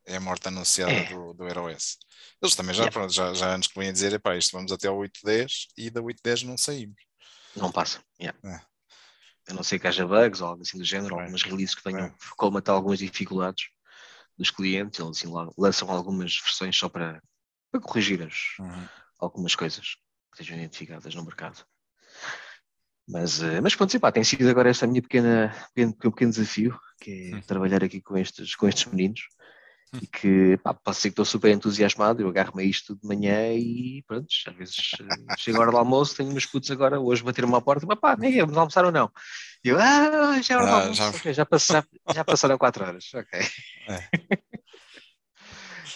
é 0.06 0.16
a 0.16 0.20
morte 0.20 0.48
anunciada 0.48 0.90
é. 0.90 1.04
do, 1.10 1.34
do 1.34 1.46
Heroes. 1.46 1.98
Eles 2.40 2.54
também 2.54 2.74
já, 2.74 2.84
yeah. 2.84 2.92
pronto, 2.92 3.12
já, 3.12 3.34
já 3.34 3.54
antes 3.54 3.68
que 3.68 3.78
vêm 3.78 3.90
a 3.90 3.92
dizer, 3.92 4.14
epá, 4.14 4.34
isto 4.36 4.52
vamos 4.52 4.72
até 4.72 4.88
ao 4.88 4.96
8.10 4.96 5.66
e 5.76 5.90
da 5.90 6.00
8.10 6.00 6.44
não 6.44 6.56
saímos. 6.56 7.02
Não 7.54 7.70
passa. 7.70 8.02
Yeah. 8.18 8.38
É. 8.42 8.58
A 9.50 9.52
não 9.52 9.62
ser 9.62 9.78
que 9.78 9.86
haja 9.86 10.06
bugs 10.06 10.40
ou 10.40 10.48
algo 10.48 10.62
assim 10.62 10.78
do 10.78 10.84
género, 10.84 11.20
algumas 11.20 11.42
releases 11.42 11.74
que 11.74 11.84
venham 11.84 12.08
bem. 12.08 12.16
colmatar 12.38 12.74
algumas 12.74 12.98
dificuldades 12.98 13.73
dos 14.36 14.50
clientes, 14.50 15.00
eles 15.00 15.22
lançam 15.56 15.90
algumas 15.90 16.36
versões 16.38 16.76
só 16.76 16.88
para, 16.88 17.22
para 17.70 17.80
corrigir 17.80 18.22
as, 18.22 18.34
Uhum. 18.58 18.88
algumas 19.18 19.54
coisas 19.54 19.96
que 20.32 20.38
sejam 20.38 20.56
identificadas 20.56 21.14
no 21.14 21.24
mercado. 21.24 21.64
Mas, 23.06 23.42
eh, 23.42 23.60
mas 23.60 23.74
pronto, 23.74 23.92
sim, 23.92 23.98
pá, 23.98 24.10
tem 24.10 24.24
sido 24.24 24.48
agora 24.48 24.70
esta 24.70 24.86
minha 24.86 25.02
pequena, 25.02 25.52
pequeno, 25.74 25.94
pequeno, 25.94 26.30
desafio, 26.30 26.78
que 27.00 27.32
é 27.34 27.40
trabalhar 27.42 27.84
aqui 27.84 28.00
com 28.00 28.16
estes, 28.16 28.54
com 28.56 28.66
estes 28.66 28.86
meninos. 28.86 29.28
E 30.02 30.06
que 30.08 30.56
pá, 30.58 30.74
posso 30.74 30.98
dizer 30.98 31.08
que 31.10 31.12
estou 31.12 31.24
super 31.24 31.52
entusiasmado. 31.52 32.20
Eu 32.20 32.28
agarro-me 32.28 32.62
a 32.64 32.66
isto 32.66 32.96
de 32.96 33.06
manhã 33.06 33.52
e 33.54 34.02
pronto, 34.06 34.26
às 34.46 34.54
vezes 34.56 34.76
eh, 35.00 35.34
chego 35.38 35.58
a 35.58 35.62
hora 35.62 35.70
do 35.70 35.76
almoço, 35.76 36.16
tenho 36.16 36.30
meus 36.32 36.46
putos 36.46 36.70
agora, 36.70 36.98
hoje 36.98 37.22
bater-me 37.22 37.54
à 37.54 37.60
porta, 37.60 37.86
mas 37.86 37.98
pá, 38.00 38.16
nem 38.16 38.36
vamos 38.40 38.56
almoçar 38.56 38.84
ou 38.84 38.90
não? 38.90 39.10
E 39.64 39.68
eu, 39.68 39.78
ah, 39.78 40.40
já 40.42 40.54
é 40.54 40.56
hora 40.56 40.66
do 40.66 40.72
Ah, 40.72 40.80
almoço, 40.82 40.96
já- 40.96 41.08
ok, 41.10 41.32
já, 41.32 41.46
pass- 41.46 41.68
já- 42.12 42.24
passaram 42.24 42.58
quatro 42.58 42.84
horas, 42.84 43.04
ok. 43.14 43.40
É. 43.88 44.08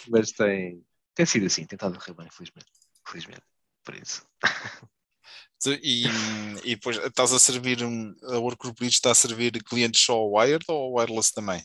mas 0.08 0.30
tem, 0.32 0.84
tem 1.14 1.26
sido 1.26 1.46
assim, 1.46 1.66
tem 1.66 1.76
estado 1.76 1.96
a 1.96 1.98
correr 1.98 2.14
bem, 2.14 2.30
felizmente. 2.30 2.70
Felizmente, 3.06 3.42
por 3.84 3.94
isso. 3.94 4.24
E, 5.66 6.06
e 6.62 6.76
depois 6.76 6.96
estás 6.98 7.32
a 7.32 7.38
servir, 7.38 7.78
a 7.82 8.38
Workgroup 8.38 8.78
Lead 8.80 8.94
está 8.94 9.10
a 9.10 9.14
servir 9.14 9.50
clientes 9.64 10.00
só 10.00 10.24
wired 10.24 10.64
ou 10.68 10.94
wireless 10.96 11.34
também? 11.34 11.60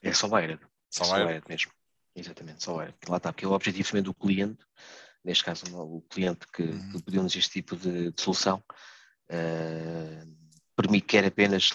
É 0.00 0.12
só 0.14 0.28
wired. 0.28 0.60
Só 0.90 1.04
É 1.04 1.06
só 1.06 1.12
wired? 1.14 1.26
wired 1.28 1.46
mesmo. 1.48 1.72
Exatamente, 2.14 2.64
só 2.64 2.76
wired. 2.76 2.96
Lá 3.08 3.16
está, 3.18 3.32
porque 3.32 3.44
é 3.44 3.48
o 3.48 3.52
objetivo 3.52 3.88
também 3.88 4.02
do 4.02 4.14
cliente, 4.14 4.64
neste 5.24 5.44
caso 5.44 5.66
o 5.76 6.00
cliente 6.02 6.46
que, 6.52 6.62
Uhum. 6.62 6.88
que 6.90 7.02
pediu-nos 7.02 7.34
este 7.36 7.50
tipo 7.52 7.76
de, 7.76 8.10
de 8.10 8.20
solução, 8.22 8.62
eh, 9.28 10.24
permite 10.74 11.06
quer 11.06 11.24
apenas 11.24 11.70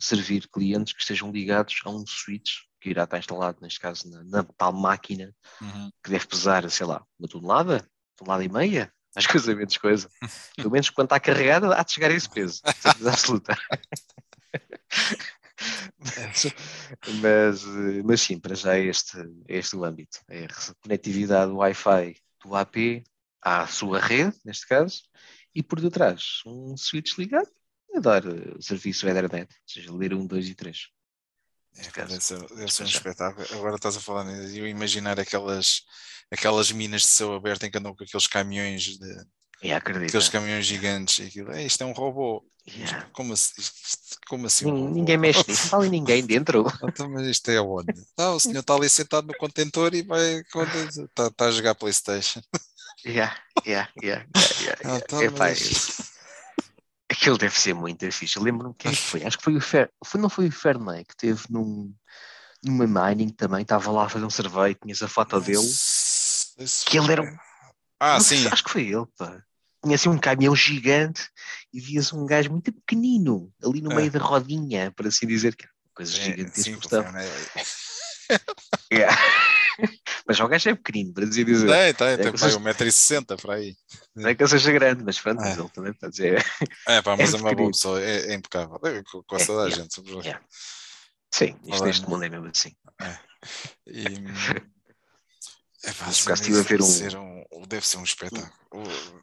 servir 0.00 0.48
clientes 0.48 0.92
que 0.92 1.00
estejam 1.00 1.30
ligados 1.30 1.80
a 1.84 1.90
um 1.90 2.04
switch 2.06 2.62
que 2.80 2.90
irá 2.90 3.04
estar 3.04 3.18
instalado, 3.18 3.58
neste 3.62 3.78
caso, 3.78 4.10
na, 4.10 4.24
na 4.24 4.42
tal 4.42 4.72
máquina 4.72 5.34
Uhum. 5.60 5.90
que 6.02 6.10
deve 6.10 6.26
pesar, 6.26 6.68
sei 6.70 6.84
lá, 6.86 7.06
uma 7.18 7.28
tonelada, 7.28 7.88
tonelada 8.16 8.42
e 8.44 8.48
meia, 8.48 8.92
às 9.14 9.26
coisas 9.26 9.54
menos 9.56 9.76
coisa. 9.78 10.10
Pelo 10.56 10.70
menos 10.70 10.90
quando 10.90 11.06
está 11.06 11.20
carregada, 11.20 11.74
há 11.76 11.82
de 11.84 11.92
chegar 11.92 12.10
a 12.10 12.14
esse 12.14 12.28
peso, 12.28 12.60
certeza 12.80 13.10
absoluta. 13.10 13.56
mas, 17.20 17.64
mas 18.04 18.20
sim, 18.20 18.38
para 18.38 18.54
já 18.54 18.76
é 18.76 18.84
este, 18.84 19.16
é 19.48 19.58
este 19.58 19.76
o 19.76 19.84
âmbito. 19.84 20.18
É 20.28 20.44
a 20.44 20.74
conectividade 20.82 21.52
Wi-Fi 21.52 22.16
do 22.44 22.54
AP 22.54 23.04
à 23.40 23.66
sua 23.66 24.00
rede, 24.00 24.36
neste 24.44 24.66
caso, 24.66 25.02
e 25.54 25.62
por 25.62 25.80
detrás 25.80 26.40
um 26.46 26.76
switch 26.76 27.18
ligado 27.18 27.50
a 27.94 28.00
dar 28.00 28.26
o 28.26 28.62
serviço 28.62 29.06
Ethernet, 29.08 29.52
ou 29.52 29.58
seja, 29.66 29.92
ler 29.92 30.14
1, 30.14 30.26
2 30.26 30.48
e 30.48 30.54
3. 30.54 30.88
É, 31.76 31.90
deve 32.04 32.20
ser, 32.20 32.38
deve 32.54 32.72
ser 32.72 32.82
um 32.82 32.86
espetáculo. 32.86 33.46
Agora 33.52 33.76
estás 33.76 33.96
a 33.96 34.00
falar 34.00 34.24
nisso, 34.24 34.56
eu 34.56 34.66
imaginar 34.66 35.18
aquelas, 35.18 35.82
aquelas 36.30 36.70
minas 36.70 37.02
de 37.02 37.08
céu 37.08 37.34
aberto 37.34 37.64
em 37.64 37.70
que 37.70 37.78
andam 37.78 37.94
com 37.94 38.04
aqueles 38.04 38.26
caminhões, 38.26 38.98
de, 38.98 39.26
acredita. 39.72 40.06
aqueles 40.06 40.28
caminhões 40.28 40.66
gigantes. 40.66 41.18
E 41.18 41.22
aquilo, 41.28 41.52
"É, 41.52 41.64
isto 41.64 41.82
é 41.82 41.86
um 41.86 41.92
robô. 41.92 42.44
Yeah. 42.68 43.08
Como 43.12 43.32
assim? 43.32 43.52
Como 44.28 44.46
assim? 44.46 44.70
Ninguém 44.70 45.16
mexe 45.18 45.40
nisso, 45.40 45.50
não 45.50 45.64
está 45.64 45.76
ali 45.78 45.90
ninguém 45.90 46.24
dentro. 46.24 46.64
Então, 46.84 47.10
mas 47.10 47.26
isto 47.26 47.50
é 47.50 47.60
onde? 47.60 47.92
Ah, 48.16 48.30
o 48.30 48.40
senhor 48.40 48.60
está 48.60 48.74
ali 48.74 48.88
sentado 48.88 49.26
no 49.26 49.34
contentor 49.36 49.94
e 49.94 50.02
vai. 50.02 50.42
Está, 50.96 51.26
está 51.26 51.44
a 51.46 51.50
jogar 51.50 51.74
Playstation. 51.74 52.40
Yeah, 53.04 53.36
yeah, 53.66 53.90
yeah, 54.00 54.24
yeah, 54.34 54.60
yeah, 54.60 54.80
Ah, 54.84 54.96
então, 54.98 55.20
Epá, 55.22 55.38
mas- 55.38 56.12
Aquilo 57.10 57.36
deve 57.36 57.58
ser 57.58 57.74
muito. 57.74 58.04
Eu 58.04 58.10
lembro-me 58.42 58.74
quem 58.74 58.90
é 58.90 58.94
que 58.94 59.00
foi. 59.02 59.24
Acho 59.24 59.36
que 59.38 59.44
foi 59.44 59.56
o 59.56 59.60
Fer... 59.60 59.90
foi, 60.04 60.20
não 60.20 60.30
foi 60.30 60.48
o 60.48 60.52
Ferney 60.52 61.04
que 61.04 61.16
teve 61.16 61.42
num, 61.50 61.92
numa 62.64 62.86
mining 62.86 63.28
também, 63.30 63.62
estava 63.62 63.90
lá 63.90 64.06
a 64.06 64.08
fazer 64.08 64.24
um 64.24 64.30
survey, 64.30 64.74
tinhas 64.74 65.02
a 65.02 65.08
foto 65.08 65.38
dele. 65.40 65.58
Isso 65.58 66.54
Que 66.86 66.96
ele 66.98 67.12
era 67.12 67.22
um- 67.22 67.36
Ah, 68.00 68.14
Não 68.14 68.20
sei, 68.20 68.38
sim. 68.38 68.48
Acho 68.48 68.64
que 68.64 68.70
foi 68.70 68.82
ele, 68.86 69.04
pá. 69.18 69.42
Tinha 69.82 69.96
assim 69.96 70.08
um 70.08 70.18
caminhão 70.18 70.54
gigante 70.54 71.28
e 71.72 71.80
vias 71.80 72.12
um 72.12 72.24
gajo 72.26 72.50
muito 72.50 72.72
pequenino 72.72 73.52
ali 73.64 73.80
no 73.80 73.90
É. 73.92 73.96
meio 73.96 74.10
da 74.10 74.18
rodinha, 74.20 74.92
por 74.92 75.06
assim 75.06 75.26
dizer, 75.26 75.56
que 75.56 75.64
era 75.64 75.72
uma 75.84 75.94
coisa 75.94 76.16
É, 76.16 76.22
gigantesca. 76.24 76.62
sim, 76.62 76.78
que 76.78 76.86
estava. 76.86 77.04
foi, 77.10 77.12
né? 77.12 77.28
Yeah. 78.92 79.16
Mas 80.26 80.38
o 80.38 80.46
gajo 80.48 80.68
é 80.68 80.74
pequenino, 80.74 81.12
para 81.14 81.24
assim 81.24 81.44
dizer. 81.44 81.66
Tem, 81.66 81.94
tem, 81.94 82.16
tem 82.16 82.24
pai, 82.26 82.32
vocês- 82.38 82.54
1,60m 82.56 83.40
para 83.40 83.54
aí. 83.54 83.74
Não 84.14 84.28
é 84.28 84.34
que 84.34 84.42
ele 84.42 84.50
seja 84.50 84.70
grande, 84.72 85.02
mas 85.02 85.18
pronto, 85.18 85.40
É. 85.42 85.48
mas 85.48 85.58
ele 85.58 85.68
também 85.70 85.90
está 85.92 86.06
a 86.06 86.10
dizer. 86.10 86.44
É, 86.86 87.02
pá, 87.02 87.16
mas 87.16 87.32
É 87.34 87.36
é, 87.36 87.40
uma 87.40 87.54
boa 87.54 87.70
pessoa, 87.70 88.00
é, 88.00 88.32
é 88.32 88.34
impecável. 88.34 88.78
É, 88.84 89.02
com, 89.02 89.22
com 89.22 89.36
É, 89.36 89.44
toda 89.44 89.62
a 89.64 89.68
yeah, 89.68 89.82
gente. 89.82 90.00
yeah. 90.24 90.44
Sim, 91.34 91.58
isto 91.64 91.84
neste 91.84 92.08
mundo 92.08 92.24
é 92.24 92.28
mesmo 92.28 92.46
assim. 92.46 92.72
E, 93.86 94.04
é, 95.84 95.92
pá, 95.92 96.04
Mas, 96.06 96.16
sim, 96.16 96.24
por 96.24 96.32
acaso, 96.32 96.42
estive 96.42 96.58
a 96.58 96.62
deve, 96.62 96.68
ver 96.76 96.82
um- 96.82 96.86
ser 96.86 97.16
um, 97.16 97.44
deve 97.66 97.86
ser 97.86 97.96
um 97.96 98.04
espetáculo. 98.04 98.52
Eu 98.72 99.22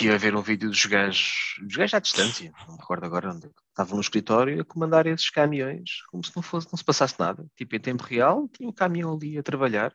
estive 0.00 0.14
a 0.14 0.18
ver 0.18 0.34
um 0.34 0.40
vídeo 0.40 0.70
dos 0.70 0.86
gajos, 0.86 1.56
dos 1.60 1.76
gajos 1.76 1.94
à 1.94 1.98
distância, 1.98 2.52
não 2.66 2.74
me 2.74 2.80
recordo 2.80 3.04
agora 3.04 3.30
onde. 3.30 3.50
Estavam 3.68 3.96
no 3.96 4.00
escritório 4.00 4.60
a 4.60 4.64
comandar 4.64 5.06
esses 5.06 5.28
caminhões, 5.28 6.02
como 6.10 6.24
se 6.24 6.34
não, 6.34 6.42
fosse, 6.42 6.68
não 6.72 6.76
se 6.78 6.84
passasse 6.84 7.14
nada. 7.18 7.46
Tipo, 7.56 7.76
em 7.76 7.80
tempo 7.80 8.02
real, 8.02 8.48
tinha 8.48 8.68
o 8.68 8.72
caminhão 8.72 9.14
ali 9.14 9.36
a 9.38 9.42
trabalhar, 9.42 9.94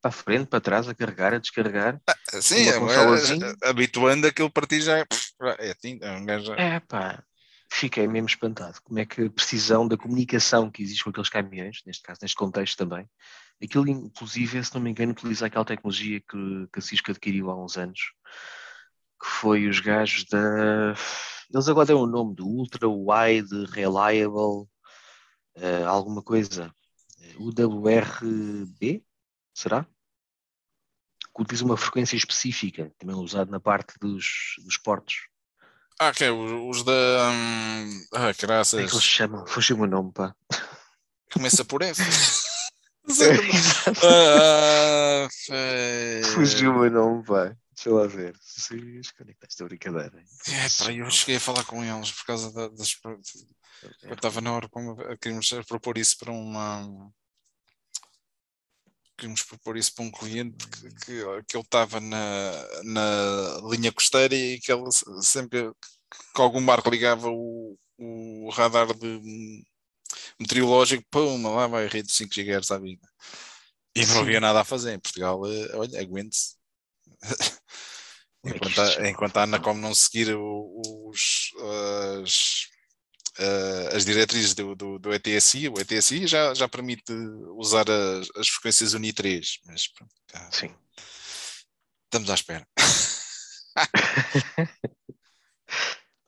para 0.00 0.08
a 0.08 0.12
frente, 0.12 0.46
para 0.46 0.60
trás, 0.60 0.88
a 0.88 0.94
carregar, 0.94 1.32
a 1.32 1.38
descarregar. 1.38 2.00
Sim, 2.40 2.70
Uma 2.70 2.70
é, 2.70 2.78
consolazinha. 2.78 3.56
é, 3.62 3.68
habituando 3.68 4.26
aquilo 4.26 4.50
para 4.50 4.66
ti 4.66 4.80
já 4.80 4.98
é. 4.98 5.06
É, 5.58 5.74
tinta, 5.74 6.06
é 6.06 6.16
um 6.16 6.24
gajo. 6.24 6.52
É 6.52 6.80
pá, 6.80 7.22
fiquei 7.72 8.06
mesmo 8.06 8.28
espantado. 8.28 8.78
Como 8.82 8.98
é 8.98 9.06
que 9.06 9.22
a 9.22 9.30
precisão 9.30 9.88
da 9.88 9.96
comunicação 9.96 10.70
que 10.70 10.82
existe 10.82 11.04
com 11.04 11.10
aqueles 11.10 11.30
caminhões, 11.30 11.80
neste 11.86 12.02
caso, 12.02 12.20
neste 12.22 12.36
contexto 12.36 12.76
também, 12.76 13.08
aquilo, 13.62 13.88
inclusive, 13.88 14.62
se 14.62 14.74
não 14.74 14.82
me 14.82 14.90
engano, 14.90 15.12
utiliza 15.12 15.46
aquela 15.46 15.64
tecnologia 15.64 16.20
que, 16.20 16.66
que 16.72 16.78
a 16.78 16.82
Cisco 16.82 17.10
adquiriu 17.10 17.50
há 17.50 17.62
uns 17.62 17.76
anos, 17.76 18.12
que 19.20 19.26
foi 19.28 19.68
os 19.68 19.80
gajos 19.80 20.24
da. 20.24 20.94
Eles 21.52 21.68
agora 21.68 21.86
deram 21.86 22.02
o 22.02 22.06
nome 22.06 22.34
do 22.34 22.46
Ultra 22.46 22.88
Wide 22.88 23.66
Reliable, 23.72 24.68
eh, 25.56 25.82
alguma 25.84 26.22
coisa. 26.22 26.72
UWRB? 27.38 29.04
Será? 29.54 29.84
Que 31.34 31.42
utiliza 31.42 31.64
uma 31.64 31.76
frequência 31.76 32.16
específica, 32.16 32.92
também 32.98 33.14
usado 33.16 33.50
na 33.50 33.60
parte 33.60 33.94
dos, 34.00 34.54
dos 34.64 34.76
portos. 34.76 35.28
Ah, 35.98 36.12
que 36.12 36.24
é 36.24 36.30
os, 36.32 36.78
os 36.78 36.84
da. 36.84 36.92
hum, 36.92 38.04
ah, 38.14 38.18
Como 38.18 38.28
é 38.28 38.34
que 38.34 38.44
eles 38.44 38.46
graças. 38.46 39.04
chamam? 39.04 39.46
Fugiu-me 39.46 39.82
o 39.82 39.86
nome, 39.86 40.12
pá. 40.12 40.34
Começa 41.32 41.64
por 41.64 41.82
F. 41.82 42.02
Sei 43.08 43.36
como- 43.36 43.52
Ah, 44.04 45.28
fe- 45.30 46.22
Fugiu-me 46.34 46.88
o 46.88 46.90
nome, 46.90 47.24
pá. 47.24 47.54
Deixa 47.82 47.90
lá 47.90 48.06
ver. 48.06 48.34
É 48.36 49.24
que 49.24 49.30
está 49.30 49.46
esta 49.48 49.64
brincadeira? 49.64 50.22
É, 50.48 50.68
pá, 50.84 50.92
eu 50.92 51.10
cheguei 51.10 51.36
a 51.36 51.40
falar 51.40 51.64
com 51.64 51.82
eles 51.82 52.12
por 52.12 52.26
causa 52.26 52.52
da- 52.52 52.68
das. 52.68 52.94
Eu 54.02 54.12
estava 54.14 54.42
na 54.42 54.52
hora 54.52 54.68
como 54.68 54.94
queríamos 55.16 55.48
propor 55.66 55.96
isso 55.96 56.18
para 56.18 56.30
uma. 56.30 57.10
Queríamos 59.16 59.42
propor 59.42 59.78
isso 59.78 59.94
para 59.94 60.04
um 60.04 60.10
cliente 60.10 60.66
que, 60.68 60.88
que, 60.90 61.42
que 61.48 61.56
ele 61.56 61.64
estava 61.64 62.00
na, 62.00 62.82
na 62.84 63.60
linha 63.70 63.92
costeira 63.92 64.34
e 64.34 64.60
que 64.60 64.70
ele 64.70 64.90
se- 64.92 65.04
sempre 65.22 65.72
que 66.34 66.40
algum 66.40 66.64
barco 66.64 66.90
ligava 66.90 67.28
o, 67.30 67.78
o 67.98 68.50
radar 68.50 68.92
de 68.94 69.62
meteorológico, 70.38 71.04
pum, 71.10 71.54
lá 71.54 71.66
vai 71.66 71.86
a 71.86 71.88
rede 71.88 72.08
de 72.08 72.14
5 72.14 72.34
GHz 72.34 72.70
à 72.72 72.78
vida. 72.78 73.08
E 73.94 74.04
não 74.06 74.20
havia 74.20 74.40
nada 74.40 74.60
a 74.60 74.64
fazer. 74.64 74.92
Em 74.94 74.98
Portugal, 75.00 75.46
eh, 75.46 75.76
olha, 75.76 76.00
aguente-se. 76.00 76.59
É 78.42 78.56
Enquanto, 78.56 78.74
se 78.74 78.80
a, 78.80 79.10
enquanto 79.10 79.36
a 79.36 79.42
Anacom 79.42 79.74
não 79.74 79.94
seguir 79.94 80.34
os, 80.34 81.50
as, 82.22 82.68
eh, 83.38 83.90
as 83.94 84.06
diretrizes 84.06 84.54
do, 84.54 84.74
do, 84.74 84.98
do 84.98 85.12
ETSI, 85.12 85.68
o 85.68 85.78
ETSI 85.78 86.26
já, 86.26 86.54
já 86.54 86.66
permite 86.66 87.12
usar 87.58 87.84
as, 87.90 88.28
as 88.36 88.48
frequências 88.48 88.94
Uni 88.94 89.12
3, 89.12 89.58
mas 89.66 89.88
pronto, 89.88 90.14
Sim. 90.52 90.74
estamos 92.06 92.30
à 92.30 92.34
espera. 92.34 92.66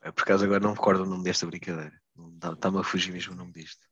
É, 0.05 0.11
Por 0.11 0.23
acaso 0.23 0.43
agora 0.43 0.59
não 0.59 0.71
me 0.71 0.75
recordo 0.75 1.03
o 1.03 1.05
nome 1.05 1.23
desta 1.23 1.45
brincadeira. 1.45 1.97
Está-me 2.53 2.79
a 2.79 2.83
fugir 2.83 3.13
mesmo 3.13 3.31
o 3.31 3.37
nome 3.37 3.53
disto. 3.53 3.87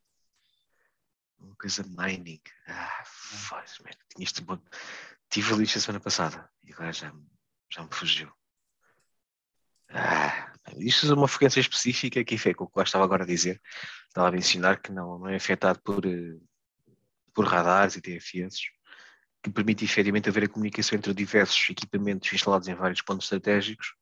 Uma 1.39 1.55
coisa 1.55 1.83
mining. 1.83 2.41
Ah, 2.67 3.01
faz, 3.05 3.79
man. 3.79 3.91
Tinha 4.09 4.25
isto 4.25 4.43
bom. 4.43 4.59
Tive 5.31 5.63
a 5.63 5.65
semana 5.65 5.99
passada 5.99 6.47
e 6.61 6.73
agora 6.73 6.91
já, 6.91 7.11
me- 7.11 7.25
já 7.69 7.81
me 7.81 7.89
fugiu. 7.91 8.31
Ah, 9.89 10.53
isto 10.77 11.09
é 11.09 11.13
uma 11.13 11.27
frequência 11.27 11.61
específica 11.61 12.23
que 12.23 12.35
é 12.35 12.51
o 12.57 12.67
que 12.67 12.79
eu 12.79 12.83
estava 12.83 13.03
agora 13.05 13.23
a 13.23 13.27
dizer. 13.27 13.61
Estava 14.07 14.27
a 14.27 14.31
mencionar 14.31 14.81
que 14.81 14.91
não, 14.91 15.17
não 15.19 15.29
é 15.29 15.37
afetado 15.37 15.81
por, 15.81 16.05
eh, 16.05 16.37
por 17.33 17.45
radares 17.45 17.95
e 17.95 18.01
TFS, 18.01 18.57
que 19.41 19.49
permite 19.49 19.85
efetivamente 19.85 20.27
haver 20.27 20.43
a 20.43 20.49
comunicação 20.49 20.97
entre 20.97 21.13
diversos 21.13 21.69
equipamentos 21.69 22.31
instalados 22.31 22.67
em 22.67 22.75
vários 22.75 23.01
pontos 23.01 23.25
estratégicos 23.25 23.95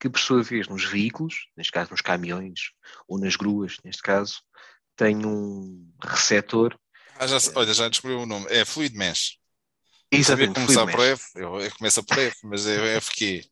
que 0.00 0.10
por 0.10 0.18
sua 0.18 0.42
vez 0.42 0.66
nos 0.66 0.84
veículos, 0.84 1.46
neste 1.56 1.70
caso 1.72 1.92
nos 1.92 2.00
caminhões 2.00 2.72
ou 3.06 3.20
nas 3.20 3.36
gruas, 3.36 3.76
neste 3.84 4.02
caso, 4.02 4.42
tem 4.96 5.24
um 5.24 5.92
receptor. 6.02 6.76
Ah, 7.16 7.26
já, 7.28 7.38
olha, 7.54 7.72
já 7.72 7.88
descobriu 7.88 8.20
o 8.20 8.26
nome. 8.26 8.46
É 8.48 8.64
Fluid 8.64 8.96
Mesh. 8.96 9.38
Exatamente. 10.12 10.24
Sabia 10.24 10.66
começar 10.66 10.86
por 10.86 11.04
F, 11.04 11.30
eu, 11.36 11.60
eu 11.60 11.70
começo 11.76 12.04
por 12.04 12.18
F, 12.18 12.36
mas 12.44 12.66
é 12.66 12.96
F 12.96 13.10
que 13.12 13.44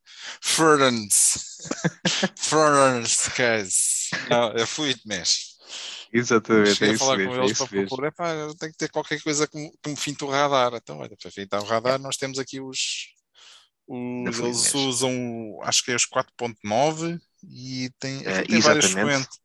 Furnace. 0.42 1.40
Furnace 2.36 3.30
case. 3.30 4.10
Não, 4.28 4.50
é 4.52 4.66
Fluid 4.66 5.00
Mesh. 5.06 5.56
Exatamente. 6.12 6.74
Cheguei 6.74 6.92
é 6.92 6.96
a 6.96 6.98
falar 6.98 7.16
mesmo, 7.16 7.32
com 7.32 7.40
é 7.40 7.44
eles 7.44 7.58
para 7.58 7.66
procurar, 7.66 8.12
pá, 8.12 8.34
tem 8.58 8.70
que 8.70 8.76
ter 8.76 8.90
qualquer 8.90 9.22
coisa 9.22 9.46
que 9.46 9.56
me, 9.56 9.70
que 9.82 9.90
me 9.90 9.96
finte 9.96 10.24
o 10.24 10.28
radar. 10.28 10.74
Então, 10.74 10.98
olha, 10.98 11.16
para 11.16 11.30
fintar 11.30 11.62
o 11.62 11.64
radar, 11.64 11.98
nós 11.98 12.16
temos 12.16 12.38
aqui 12.38 12.60
os. 12.60 13.14
os 13.88 14.38
eles 14.38 14.74
usam, 14.74 15.58
acho 15.62 15.84
que 15.84 15.92
é 15.92 15.96
os 15.96 16.06
4.9 16.06 17.18
e 17.42 17.90
tem, 17.98 18.26
É, 18.26 18.42
tem 18.42 18.60
várias 18.60 18.86
frequentes. 18.86 19.38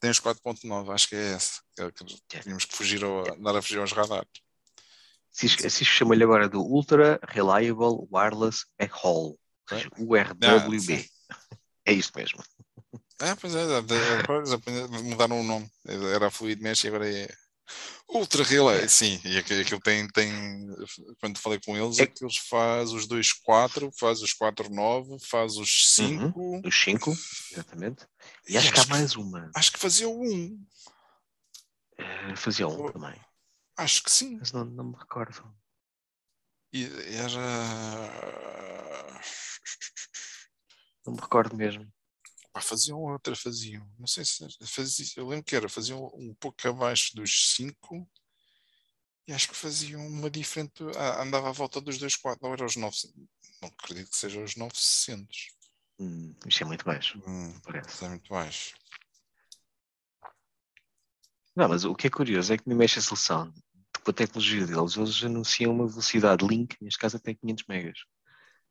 Tem 0.00 0.10
os 0.10 0.20
4.9, 0.20 0.94
acho 0.94 1.08
que 1.08 1.16
é 1.16 1.36
esse. 1.36 1.60
Que, 1.76 1.82
é 1.82 1.90
que 1.90 2.36
É. 2.36 2.40
tínhamos 2.40 2.64
que 2.64 2.76
fugir 2.76 3.02
ao, 3.02 3.32
andar 3.32 3.56
a 3.56 3.62
fugir 3.62 3.78
aos 3.78 3.92
radares. 3.92 4.43
Cisco, 5.34 5.68
chama-lhe 5.84 6.22
agora 6.22 6.48
do 6.48 6.60
Ultra 6.60 7.18
Reliable 7.28 8.06
Wireless 8.10 8.64
Backhaul, 8.78 9.36
seja, 9.68 9.90
URWB. 9.98 11.10
É 11.84 11.92
isso 11.92 12.12
mesmo. 12.14 12.42
Ah, 13.20 13.36
pois 13.36 13.54
é, 13.54 13.64
apenas 14.54 14.90
mudaram 15.02 15.40
o 15.40 15.44
nome. 15.44 15.68
Era 16.14 16.30
Fluid 16.30 16.62
Mesh 16.62 16.84
e 16.84 16.88
agora 16.88 17.12
é 17.12 17.28
Ultra 18.08 18.44
Relay. 18.44 18.88
Sim, 18.88 19.20
e 19.24 19.38
aqu- 19.38 19.54
aquilo 19.60 19.80
tem, 19.80 20.06
tem. 20.08 20.30
Quando 21.20 21.38
falei 21.38 21.58
com 21.64 21.76
eles, 21.76 21.98
É- 21.98 22.04
aqueles 22.04 22.36
faz 22.36 22.92
os 22.92 23.06
2.4, 23.08 23.90
faz 23.98 24.20
os 24.22 24.32
4.9, 24.32 25.18
faz 25.26 25.56
os 25.56 25.92
5. 25.94 26.60
Os 26.64 26.74
5, 26.80 27.10
exatamente. 27.52 28.06
E 28.48 28.52
E 28.54 28.58
acho 28.58 28.70
que 28.72 28.78
há 28.78 28.82
acho 28.82 28.86
que- 28.90 28.96
mais 28.96 29.16
uma. 29.16 29.50
Acho 29.54 29.72
que 29.72 29.78
fazia 29.80 30.08
o 30.08 30.22
1. 30.22 30.58
Eh, 31.98 32.36
Fazia 32.36 32.66
um 32.68 32.90
também, 32.92 33.14
Acho 33.76 34.02
que 34.02 34.10
sim. 34.10 34.36
mas 34.38 34.52
não, 34.52 34.64
não 34.64 34.84
me 34.84 34.96
recordo. 34.96 35.42
E 36.72 36.84
era. 37.16 37.40
Não 41.06 41.14
me 41.14 41.20
recordo 41.20 41.56
mesmo. 41.56 41.92
Pá, 42.52 42.60
faziam 42.60 42.98
outra, 43.00 43.34
faziam. 43.36 43.88
Não 43.98 44.06
sei 44.06 44.24
se 44.24 44.46
fazia. 44.66 45.06
Eu 45.16 45.28
lembro 45.28 45.44
que 45.44 45.56
era, 45.56 45.68
faziam 45.68 46.06
um 46.14 46.34
pouco 46.34 46.56
abaixo 46.68 47.14
dos 47.16 47.54
5 47.56 48.08
e 49.26 49.32
acho 49.32 49.48
que 49.48 49.56
faziam 49.56 50.06
uma 50.06 50.30
diferente. 50.30 50.82
ah, 50.96 51.22
andava 51.22 51.48
à 51.48 51.52
volta 51.52 51.80
dos 51.80 51.98
2.4, 51.98 52.38
não 52.42 52.52
era 52.52 52.64
os 52.64 52.76
900. 52.76 53.28
Não 53.60 53.68
acredito 53.68 54.10
que 54.10 54.16
seja 54.16 54.40
os 54.42 54.54
900. 54.56 55.48
Hum, 55.98 56.34
isto 56.46 56.62
é 56.62 56.66
muito 56.66 56.84
baixo, 56.84 57.22
Hum, 57.26 57.58
parece. 57.60 57.88
isso 57.88 58.04
é 58.04 58.08
muito 58.08 58.28
baixo. 58.28 58.74
Não, 61.56 61.68
mas 61.68 61.84
o 61.84 61.94
que 61.94 62.08
é 62.08 62.10
curioso 62.10 62.52
é 62.52 62.58
que 62.58 62.68
no 62.68 62.74
mexe 62.74 62.98
a 62.98 63.02
solução, 63.02 63.52
com 64.04 64.10
a 64.10 64.14
tecnologia 64.14 64.66
deles, 64.66 64.96
eles 64.96 65.24
anunciam 65.24 65.72
uma 65.72 65.86
velocidade 65.86 66.46
link, 66.46 66.76
neste 66.80 66.98
caso 66.98 67.16
até 67.16 67.34
500 67.34 67.64
megas, 67.68 67.98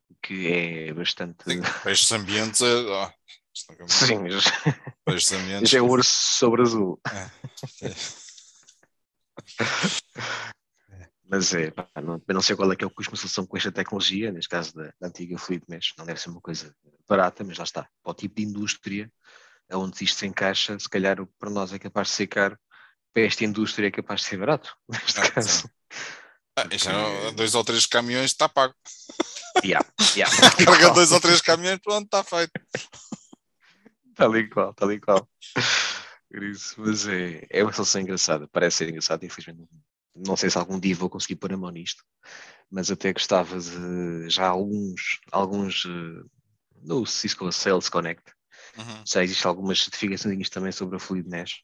o 0.10 0.16
que 0.22 0.48
é 0.48 0.94
bastante. 0.94 1.44
Sim, 1.46 1.62
para 1.62 1.92
estes 1.92 2.12
ambientes 2.12 2.62
é. 2.62 3.04
é 3.04 3.14
Sim, 3.88 4.20
mas 4.20 4.46
Para 5.06 5.16
estes 5.16 5.34
ambientes. 5.34 5.70
já 5.70 5.78
é 5.78 5.82
ouro 5.82 6.04
sobre 6.04 6.62
azul. 6.62 7.00
é. 7.12 7.30
Mas 11.26 11.54
é, 11.54 11.72
pá, 11.72 11.90
não, 12.02 12.22
não 12.28 12.42
sei 12.42 12.56
qual 12.56 12.72
é 12.72 12.76
que 12.76 12.84
é 12.84 12.88
o 12.88 12.92
custo 12.92 13.12
de 13.14 13.20
solução 13.20 13.46
com 13.48 13.58
esta 13.58 13.72
tecnologia, 13.72 14.32
neste 14.32 14.50
caso 14.50 14.76
da, 14.76 14.94
da 15.00 15.08
antiga 15.08 15.38
Fluid 15.38 15.64
Mesh, 15.68 15.94
não 15.98 16.06
deve 16.06 16.20
ser 16.20 16.30
uma 16.30 16.42
coisa 16.42 16.76
barata, 17.10 17.44
mas 17.44 17.58
lá 17.58 17.64
está. 17.64 17.90
Para 18.04 18.12
o 18.12 18.14
tipo 18.14 18.36
de 18.36 18.44
indústria 18.44 19.12
onde 19.72 20.04
isto 20.04 20.20
se 20.20 20.28
encaixa, 20.28 20.78
se 20.78 20.90
calhar 20.90 21.18
para 21.40 21.50
nós 21.50 21.74
é 21.74 21.80
capaz 21.80 22.10
de 22.10 22.14
ser 22.14 22.28
caro, 22.28 22.58
para 23.14 23.24
esta 23.24 23.44
indústria 23.44 23.88
é 23.88 23.92
capaz 23.92 24.22
de 24.22 24.28
ser 24.28 24.38
barato, 24.38 24.76
neste 24.90 25.20
Ah, 25.20 25.30
caso. 25.30 25.70
Ah, 26.56 26.68
é, 26.70 27.32
dois 27.32 27.56
ou 27.56 27.64
três 27.64 27.86
caminhões 27.86 28.32
está 28.32 28.48
pago. 28.48 28.76
Yeah, 29.64 29.88
yeah. 30.16 30.32
Carga 30.66 30.92
dois 30.92 31.12
ou 31.12 31.20
três 31.20 31.42
caminhões, 31.42 31.80
pronto, 31.80 32.06
está 32.06 32.24
feito. 32.24 32.52
Tal 34.16 34.36
e 34.38 34.48
qual, 34.50 34.74
tal 34.74 34.92
e 34.92 35.00
qual. 35.00 35.28
Por 36.30 36.44
isso, 36.44 36.76
mas 36.80 37.08
é, 37.08 37.46
é 37.50 37.64
uma 37.64 37.74
solução 37.74 38.02
engraçada, 38.02 38.48
parece 38.52 38.78
ser 38.78 38.90
engraçada, 38.90 39.26
infelizmente 39.26 39.68
não 40.16 40.36
sei 40.38 40.50
se 40.50 40.58
algum 40.58 40.80
dia 40.80 40.96
vou 40.96 41.10
conseguir 41.10 41.36
pôr 41.38 41.52
a 41.54 41.58
mão 41.58 41.72
nisto, 41.72 42.04
mas 42.70 42.92
até 42.92 43.12
gostava 43.14 43.60
de 43.60 44.30
já 44.30 44.48
alguns, 44.48 45.20
alguns 45.32 45.86
eh, 45.86 46.24
no 46.84 47.06
Cisco 47.06 47.52
Sales 47.52 47.90
Connect, 47.90 48.24
Uhum. 48.78 49.04
já 49.06 49.24
existem 49.24 49.48
algumas 49.50 49.82
certificações 49.84 50.50
também 50.50 50.72
sobre 50.72 50.96
a 50.96 51.00
Fluid 51.00 51.28
Mesh 51.30 51.62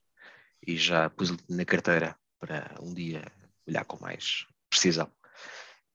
e 0.66 0.78
já 0.78 1.10
pus 1.10 1.32
na 1.50 1.66
carteira 1.66 2.16
para 2.40 2.76
um 2.82 2.94
dia 2.94 3.24
olhar 3.68 3.86
com 3.86 3.98
mais 4.00 4.46
precisão 4.70 5.12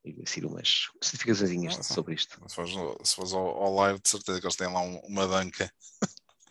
e 0.05 0.13
ver 0.13 0.29
se 0.29 0.45
umas 0.45 0.89
certificações 1.03 1.87
sobre 1.87 2.15
isto. 2.15 2.39
Se 2.47 2.55
fores, 2.55 2.73
se 3.03 3.15
fores 3.17 3.33
ao, 3.33 3.47
ao 3.47 3.75
live, 3.77 4.01
de 4.01 4.09
certeza 4.09 4.41
que 4.41 4.47
eles 4.47 4.57
têm 4.57 4.73
lá 4.73 4.81
um- 4.81 4.99
uma 5.01 5.27
banca. 5.27 5.73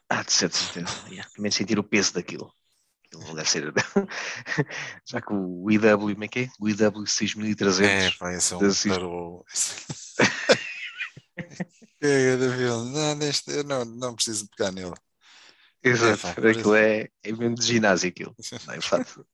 Ah, 0.10 0.23
de 0.23 0.32
certo, 0.32 0.58
certeza. 0.58 0.91
Yeah. 1.10 1.30
Também 1.36 1.52
sentir 1.52 1.78
o 1.80 1.84
peso 1.84 2.13
daquilo. 2.13 2.54
Aquilo 3.06 3.23
não 3.28 3.36
deve 3.36 3.49
ser. 3.49 3.71
Já 5.06 5.21
que 5.21 5.34
o 5.34 5.69
IW, 5.69 6.13
como 6.13 6.23
é 6.23 6.28
que 6.28 6.39
é? 6.39 6.49
O 6.60 6.67
IW 6.67 7.06
6300. 7.06 8.15
pá, 8.17 8.34
esse 8.34 8.54
é 8.54 8.58
um 8.58 8.73
tarô. 8.95 9.45
David. 12.02 12.91
Não, 12.91 13.15
neste, 13.15 13.52
eu 13.52 13.63
não, 13.63 13.86
não 13.86 14.15
preciso 14.15 14.47
pegar 14.49 14.71
nele. 14.71 14.93
Exato. 15.84 16.34
por 16.36 16.48
aquilo 16.48 16.76
é, 16.76 17.10
é 17.24 17.32
mesmo 17.32 17.56
de 17.56 17.65
ginásio 17.65 18.10
aquilo. 18.10 18.36
Não 18.67 18.74
é 18.74 18.82
fato. 18.82 19.26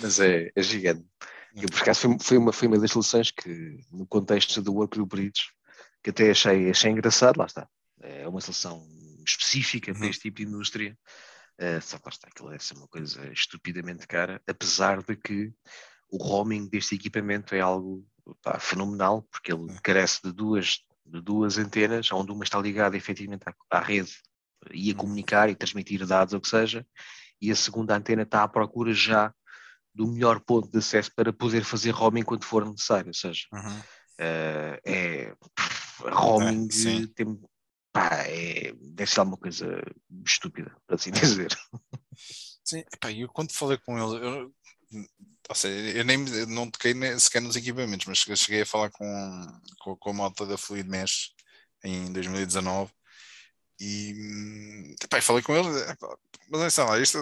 Mas 0.00 0.18
é, 0.20 0.50
é 0.54 0.62
gigante. 0.62 1.04
E 1.54 1.66
por 1.66 1.80
acaso 1.82 2.00
foi, 2.00 2.18
foi, 2.20 2.38
uma, 2.38 2.52
foi 2.52 2.68
uma 2.68 2.78
das 2.78 2.90
soluções 2.92 3.30
que, 3.30 3.80
no 3.90 4.06
contexto 4.06 4.62
do 4.62 4.72
Work 4.74 4.96
Group 4.96 5.10
Bridge, 5.10 5.42
que 6.02 6.10
até 6.10 6.30
achei, 6.30 6.70
achei 6.70 6.90
engraçado, 6.90 7.38
lá 7.38 7.46
está. 7.46 7.68
É 8.00 8.26
uma 8.28 8.40
solução 8.40 8.86
específica 9.26 9.92
para 9.92 10.02
Uhum. 10.04 10.08
este 10.10 10.22
tipo 10.22 10.38
de 10.38 10.44
indústria. 10.44 10.96
Eh, 11.58 11.80
só 11.80 11.98
que 11.98 12.04
lá 12.06 12.10
está, 12.10 12.28
aquilo 12.28 12.50
deve 12.50 12.64
ser 12.64 12.74
uma 12.74 12.88
coisa 12.88 13.30
estupidamente 13.32 14.06
cara, 14.06 14.40
apesar 14.46 15.02
de 15.02 15.14
que 15.16 15.52
o 16.08 16.16
roaming 16.16 16.68
deste 16.68 16.94
equipamento 16.94 17.54
é 17.54 17.60
algo 17.60 18.06
pá, 18.42 18.58
fenomenal, 18.58 19.22
porque 19.30 19.52
ele 19.52 19.62
Uhum. 19.62 19.76
carece 19.82 20.20
de 20.22 20.32
duas, 20.32 20.78
de 21.10 21.20
duas 21.20 21.58
antenas, 21.58 22.10
onde 22.12 22.30
uma 22.32 22.44
está 22.44 22.58
ligada 22.58 22.96
efetivamente 22.96 23.42
à, 23.46 23.54
à 23.78 23.80
rede 23.80 24.12
e 24.70 24.90
a 24.90 24.92
Uhum. 24.94 24.98
comunicar 25.00 25.48
e 25.48 25.54
transmitir 25.54 26.06
dados, 26.06 26.34
ou 26.34 26.40
que 26.40 26.48
seja, 26.48 26.86
e 27.40 27.50
a 27.50 27.56
segunda 27.56 27.96
antena 27.96 28.22
está 28.22 28.42
à 28.42 28.48
procura 28.48 28.92
já 28.92 29.34
do 29.94 30.06
melhor 30.06 30.40
ponto 30.40 30.70
de 30.70 30.78
acesso 30.78 31.10
para 31.14 31.32
poder 31.32 31.64
fazer 31.64 31.90
roaming 31.90 32.22
quando 32.22 32.44
for 32.44 32.64
necessário, 32.64 33.08
ou 33.08 33.14
seja, 33.14 33.46
Uhum. 33.52 33.80
eh, 34.18 34.80
é 34.84 35.34
roaming 36.12 36.68
É, 37.02 37.06
tem, 37.14 37.40
pá, 37.92 38.08
é, 38.26 38.72
deve 38.72 39.10
ser 39.10 39.20
alguma 39.20 39.36
coisa 39.36 39.66
estúpida, 40.24 40.74
para 40.86 40.96
assim 40.96 41.10
dizer. 41.10 41.50
Sim, 42.64 42.84
epá, 42.92 43.10
eu 43.10 43.28
quando 43.28 43.52
falei 43.52 43.78
com 43.78 43.98
ele, 43.98 44.24
eu, 44.24 44.54
ou 45.50 45.54
seja, 45.56 45.98
eu 45.98 46.04
nem 46.04 46.24
eu 46.28 46.46
não 46.46 46.70
toquei 46.70 46.94
sequer 47.18 47.42
nos 47.42 47.56
equipamentos, 47.56 48.06
mas 48.06 48.18
cheguei- 48.18 48.36
cheguei 48.36 48.62
a 48.62 48.66
falar 48.66 48.88
com, 48.90 49.60
com, 49.80 49.96
com 49.96 50.10
a 50.10 50.12
malta 50.12 50.46
da 50.46 50.56
Fluid 50.56 50.88
Mesh 50.88 51.32
em 51.82 52.12
2019 52.12 52.92
e 53.80 54.14
hum, 54.16 54.94
epá, 55.02 55.18
eu 55.18 55.22
falei 55.22 55.42
com 55.42 55.56
ele, 55.56 55.68
mas 56.48 56.72
sei 56.72 56.84
lá, 56.84 57.00
isto, 57.00 57.18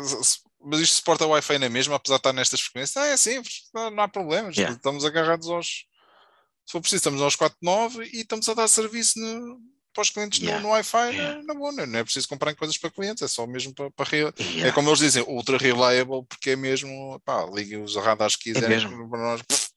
mas 0.60 0.80
isto 0.80 0.96
suporta 0.96 1.26
Wi-Fi 1.26 1.56
na 1.58 1.70
mesma, 1.70 1.96
apesar 1.96 2.16
de 2.16 2.20
estar 2.20 2.32
nestas 2.34 2.60
frequências? 2.60 2.96
Ah, 2.98 3.06
é 3.06 3.16
simples, 3.16 3.70
não, 3.72 3.90
não 3.90 4.02
há 4.02 4.08
problemas, 4.08 4.56
Yeah. 4.56 4.76
estamos 4.76 5.06
agarrados 5.06 5.48
aos, 5.48 5.86
se 6.66 6.72
for 6.72 6.80
preciso, 6.82 6.98
estamos 6.98 7.22
aos 7.22 7.34
4.9 7.34 8.04
e 8.12 8.20
estamos 8.20 8.46
a 8.50 8.54
dar 8.54 8.68
serviço 8.68 9.18
no- 9.18 9.58
para 9.98 10.02
os 10.02 10.10
clientes 10.10 10.38
no- 10.38 10.46
Yeah. 10.46 10.62
no, 10.62 10.68
Wi-Fi, 10.72 10.96
Yeah. 11.10 11.38
na, 11.38 11.42
na 11.42 11.54
boa, 11.54 11.72
não, 11.72 11.84
não 11.86 11.98
é 11.98 12.04
preciso 12.04 12.28
comprar 12.28 12.54
coisas 12.54 12.78
para 12.78 12.88
clientes, 12.90 13.20
é 13.20 13.26
só 13.26 13.44
mesmo 13.48 13.74
para, 13.74 13.90
para 13.90 14.16
é 14.16 14.32
Yeah. 14.40 14.72
como 14.72 14.88
eles 14.90 15.00
dizem, 15.00 15.24
ultra 15.26 15.58
reliable, 15.58 16.24
porque 16.24 16.50
é 16.50 16.56
mesmo, 16.56 17.20
pá, 17.24 17.44
liguem 17.52 17.82
os 17.82 17.96
radares 17.96 18.36
que 18.36 18.44
quiserem, 18.52 18.68
mesmo. 18.68 19.10
para 19.10 19.20
nós, 19.20 19.42
pff, 19.42 19.70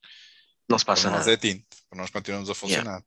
Não 0.69 0.77
se 0.77 0.85
passa 0.85 1.01
para 1.03 1.11
nós 1.17 1.19
nada. 1.25 1.33
é 1.33 1.37
tinto, 1.37 1.65
para 1.89 1.97
nós 1.99 2.11
continuamos 2.11 2.49
a 2.51 2.53
funcionar. 2.53 3.03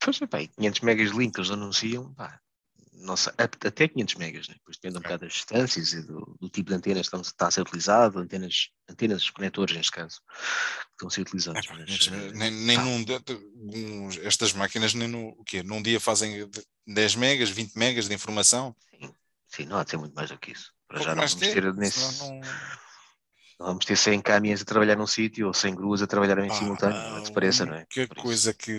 Pois 0.00 0.22
é, 0.22 0.26
pá, 0.26 0.40
e 0.40 0.48
500 0.48 0.80
megas 0.80 1.10
de 1.12 1.18
link 1.18 1.34
que 1.34 1.40
eles 1.40 1.50
anunciam, 1.50 2.14
pá, 2.14 2.40
nossa, 3.00 3.32
até 3.38 3.88
500 3.88 4.14
megas, 4.16 4.48
né? 4.48 4.54
depois 4.54 4.76
depende 4.76 4.96
um 4.96 5.00
É. 5.00 5.02
bocado 5.02 5.24
das 5.24 5.32
distâncias 5.34 5.92
e 5.92 6.02
do, 6.02 6.36
do 6.40 6.48
tipo 6.48 6.70
de 6.70 6.76
antenas 6.76 7.08
que 7.08 7.16
está 7.16 7.46
a 7.46 7.50
ser 7.50 7.62
utilizado, 7.62 8.18
antenas, 8.18 8.70
antenas, 8.88 9.30
conectores 9.30 9.76
neste 9.76 9.92
caso, 9.92 10.20
que 10.26 10.92
estão 10.92 11.08
a 11.08 11.10
ser 11.10 11.20
É, 11.20 11.22
utilizados. 11.22 11.66
pá, 11.66 11.74
mas, 11.78 11.90
estes- 11.90 12.08
eh, 12.08 12.32
nem, 12.32 12.50
nem 12.50 12.76
pá, 12.76 12.84
num, 12.84 14.08
estas 14.22 14.52
máquinas 14.52 14.94
nem 14.94 15.08
no, 15.08 15.28
o 15.28 15.44
quê? 15.44 15.62
num 15.62 15.82
dia 15.82 16.00
fazem 16.00 16.48
de- 16.48 16.66
10 16.86 17.14
megas, 17.14 17.50
20 17.50 17.74
megas 17.76 18.08
de 18.08 18.14
informação. 18.14 18.74
Sim, 19.48 19.64
não 19.66 19.78
há 19.78 19.84
de 19.84 19.90
ser 19.90 19.96
muito 19.96 20.14
mais 20.14 20.28
do 20.30 20.38
que 20.38 20.52
isso. 20.52 20.72
Para 20.86 20.98
Pouco 20.98 21.10
já 21.10 21.14
não 21.14 21.22
vamos 21.22 21.34
que 21.34 21.44
é, 21.44 21.54
ter 21.54 21.74
nesse, 21.74 22.00
não- 22.22 22.40
não 23.60 23.66
vamos 23.66 23.84
ter 23.84 23.96
100 23.96 24.20
caminhões 24.20 24.62
a 24.62 24.64
trabalhar 24.64 24.96
num 24.96 25.06
sítio 25.06 25.46
ou 25.48 25.54
100 25.54 25.74
gruas 25.74 26.00
a 26.02 26.06
trabalhar 26.06 26.38
em 26.38 26.48
Pá, 26.48 26.54
simultâneo, 26.54 27.10
não 27.12 27.20
desapareça, 27.20 27.66
não 27.66 27.74
é? 27.74 27.84
Por 27.86 28.00
isso. 28.02 28.22
coisa 28.22 28.54
que 28.54 28.72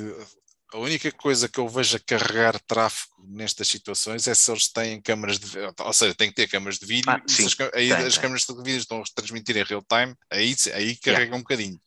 a 0.71 0.77
única 0.77 1.11
coisa 1.11 1.49
que 1.49 1.59
eu 1.59 1.67
vejo 1.67 1.97
a 1.97 1.99
carregar 1.99 2.59
tráfego 2.61 3.15
nestas 3.27 3.67
situações 3.67 4.27
é 4.27 4.35
se 4.35 4.51
eles 4.51 4.67
têm 4.67 5.01
câmaras 5.01 5.39
de 5.39 5.57
ou 5.79 5.93
seja, 5.93 6.13
têm 6.13 6.29
que 6.29 6.35
ter 6.35 6.47
câmaras 6.47 6.77
de 6.77 6.85
vídeo 6.85 7.09
Ah, 7.09 7.21
sim, 7.27 7.45
as, 7.45 7.55
aí 7.73 7.89
tem, 7.89 7.93
as 7.93 8.13
tem. 8.13 8.21
câmaras 8.21 8.45
de 8.45 8.55
vídeo 8.55 8.77
estão 8.77 9.01
a 9.01 9.03
transmitir 9.15 9.57
em 9.57 9.63
real 9.63 9.83
time, 9.83 10.15
aí, 10.29 10.55
aí 10.73 10.95
carrega 10.97 11.35
um 11.35 11.39
bocadinho. 11.39 11.79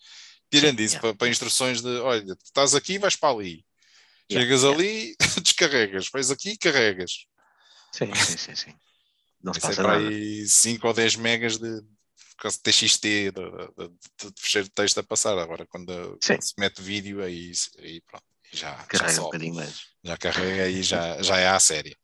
Tirando 0.51 0.79
Sim, 0.79 0.85
isso, 0.85 0.95
yeah, 0.95 1.01
para, 1.01 1.15
para 1.17 1.29
instruções 1.29 1.81
de 1.81 1.89
olha, 2.01 2.25
tu 2.25 2.45
estás 2.45 2.75
aqui, 2.75 2.99
vais 2.99 3.17
para 3.17 3.35
ali. 3.35 3.65
Yeah, 4.31 4.45
Chegas 4.45 4.63
yeah. 4.63 4.79
ali, 4.79 5.17
descarregas, 5.43 6.09
vais 6.13 6.31
aqui, 6.31 6.57
carregas. 6.59 7.27
Sim, 7.93 8.15
sim, 8.15 8.37
sim, 8.37 8.55
sim. 8.55 8.75
Não 9.43 9.53
se 9.53 9.59
é 9.59 9.63
passa 9.63 9.83
nada. 9.83 10.09
aí 10.09 10.47
5 10.47 10.87
ou 10.87 10.95
10 10.95 11.17
megas 11.17 11.59
de, 11.59 11.81
de 11.81 12.59
TXT, 12.63 13.03
de, 13.03 13.31
de, 13.31 13.89
de, 14.19 14.33
de 14.33 14.43
fecheiro 14.43 14.69
de 14.69 14.75
texto 14.75 14.99
a 14.99 15.03
passar. 15.03 15.39
Agora, 15.39 15.67
quando, 15.67 16.19
quando 16.25 16.43
se 16.43 16.55
mete 16.59 16.81
vídeo, 16.81 17.23
aí, 17.23 17.53
aí 17.79 18.01
pronto, 18.03 18.25
já, 18.53 18.77
já 18.77 18.87
Carrega 18.87 19.13
um 19.13 19.15
sobe. 19.17 19.25
bocadinho 19.25 19.55
mais. 19.55 19.81
Já 20.05 20.17
carrega 20.17 20.69
e 20.69 20.83
já, 20.83 21.23
já 21.23 21.37
é 21.39 21.49
à 21.49 21.61
série. 21.61 21.97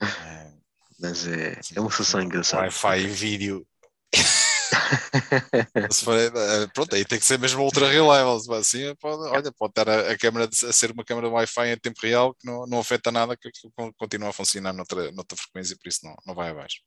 É, 0.00 0.52
Mas 1.00 1.26
é, 1.26 1.60
é 1.76 1.80
uma 1.80 1.90
solução 1.90 2.20
engraçada. 2.22 2.62
Wi-Fi 2.64 2.98
e 3.00 3.06
vídeo. 3.08 3.66
For, 5.92 6.14
eh, 6.18 6.66
pronto, 6.74 6.94
aí 6.94 7.04
tem 7.04 7.18
que 7.18 7.24
ser 7.24 7.38
mesmo 7.38 7.62
ultra 7.62 7.88
reliable. 7.88 8.54
Assim, 8.56 8.94
pode, 8.96 9.22
olha, 9.28 9.52
pode 9.52 9.70
estar 9.72 9.88
a, 9.88 10.12
a 10.12 10.18
câmera 10.18 10.46
de- 10.48 10.66
a 10.66 10.72
ser 10.72 10.90
uma 10.90 11.04
câmera 11.04 11.28
Wi-Fi 11.28 11.68
em 11.72 11.78
tempo 11.78 11.98
real 12.02 12.34
que 12.34 12.46
não, 12.46 12.66
não 12.66 12.78
afeta 12.80 13.10
nada, 13.12 13.36
que 13.36 13.50
con- 13.74 13.92
continua 13.96 14.30
a 14.30 14.32
funcionar 14.32 14.72
noutra, 14.72 15.10
noutra 15.12 15.36
frequência, 15.36 15.76
por 15.76 15.88
isso 15.88 16.00
não, 16.04 16.14
não 16.26 16.34
vai 16.34 16.50
abaixo. 16.50 16.78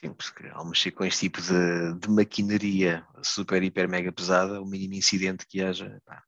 Sim, 0.00 0.14
porque 0.14 0.46
ao 0.48 0.64
mexer 0.64 0.92
com 0.92 1.04
este 1.04 1.20
tipo 1.28 1.40
de, 1.42 1.94
de 2.00 2.08
maquinaria 2.08 3.06
super, 3.22 3.62
hiper, 3.62 3.88
mega 3.88 4.10
pesada, 4.12 4.60
o 4.60 4.64
mínimo 4.66 4.94
incidente 4.94 5.46
que 5.46 5.60
haja, 5.60 6.00
pá, 6.06 6.22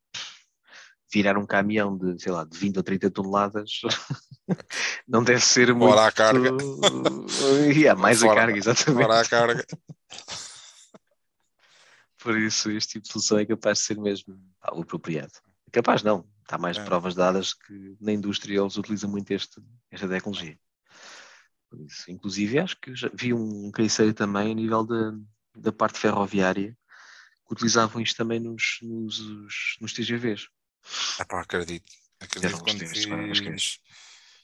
virar 1.12 1.37
um 1.37 1.46
caminhão 1.46 1.96
de, 1.96 2.20
sei 2.22 2.33
lá, 2.33 2.44
de 2.44 2.57
20 2.57 2.77
ou 2.79 2.83
30 2.83 3.11
toneladas 3.11 3.81
não 5.07 5.22
deve 5.22 5.40
ser 5.44 5.75
muito... 5.75 5.90
Fora 5.94 6.07
a 6.07 6.12
carga. 6.12 6.51
E 7.77 7.87
há 7.87 7.94
mais 7.94 8.20
Fora- 8.20 8.33
a 8.33 8.35
carga, 8.37 8.59
exatamente. 8.59 9.03
Fora 9.05 9.20
a 9.20 9.29
carga. 9.29 9.66
Por 12.18 12.38
isso, 12.38 12.70
este 12.70 12.92
tipo 12.94 13.07
de 13.07 13.12
solução 13.12 13.38
é 13.38 13.46
capaz 13.46 13.79
de 13.79 13.85
ser 13.85 13.98
mesmo 13.98 14.38
pá, 14.61 14.72
o 14.75 14.83
apropriado. 14.83 15.33
Capaz 15.72 16.03
não, 16.03 16.25
está 16.42 16.57
mais 16.57 16.77
É. 16.79 16.85
provas 16.85 17.14
dadas 17.14 17.53
que 17.53 17.96
na 18.01 18.12
indústria 18.12 18.61
eles 18.61 18.77
utilizam 18.77 19.11
muito 19.11 19.31
este, 19.33 19.61
esta 19.90 20.09
tecnologia. 20.09 20.59
Por 21.68 21.81
isso, 21.81 22.11
inclusive, 22.11 22.59
acho 22.59 22.79
que 22.81 22.94
já 22.94 23.11
vi 23.12 23.33
um 23.33 23.70
case 23.72 24.12
também 24.12 24.53
a 24.53 24.55
nível 24.55 24.85
da, 24.85 25.14
da 25.57 25.72
parte 25.72 25.98
ferroviária 25.98 26.77
que 27.46 27.53
utilizavam 27.55 28.01
isto 28.01 28.16
também 28.16 28.38
nos, 28.38 28.79
nos, 28.83 29.77
nos 29.81 29.92
TGVs. 29.92 30.48
Epá, 31.21 31.40
acredito. 31.40 31.90
Acredito 32.21 32.59
quando 32.62 32.79
testes, 32.79 33.07
pá, 33.07 33.16
é. 33.16 33.35
fiz. 33.35 33.79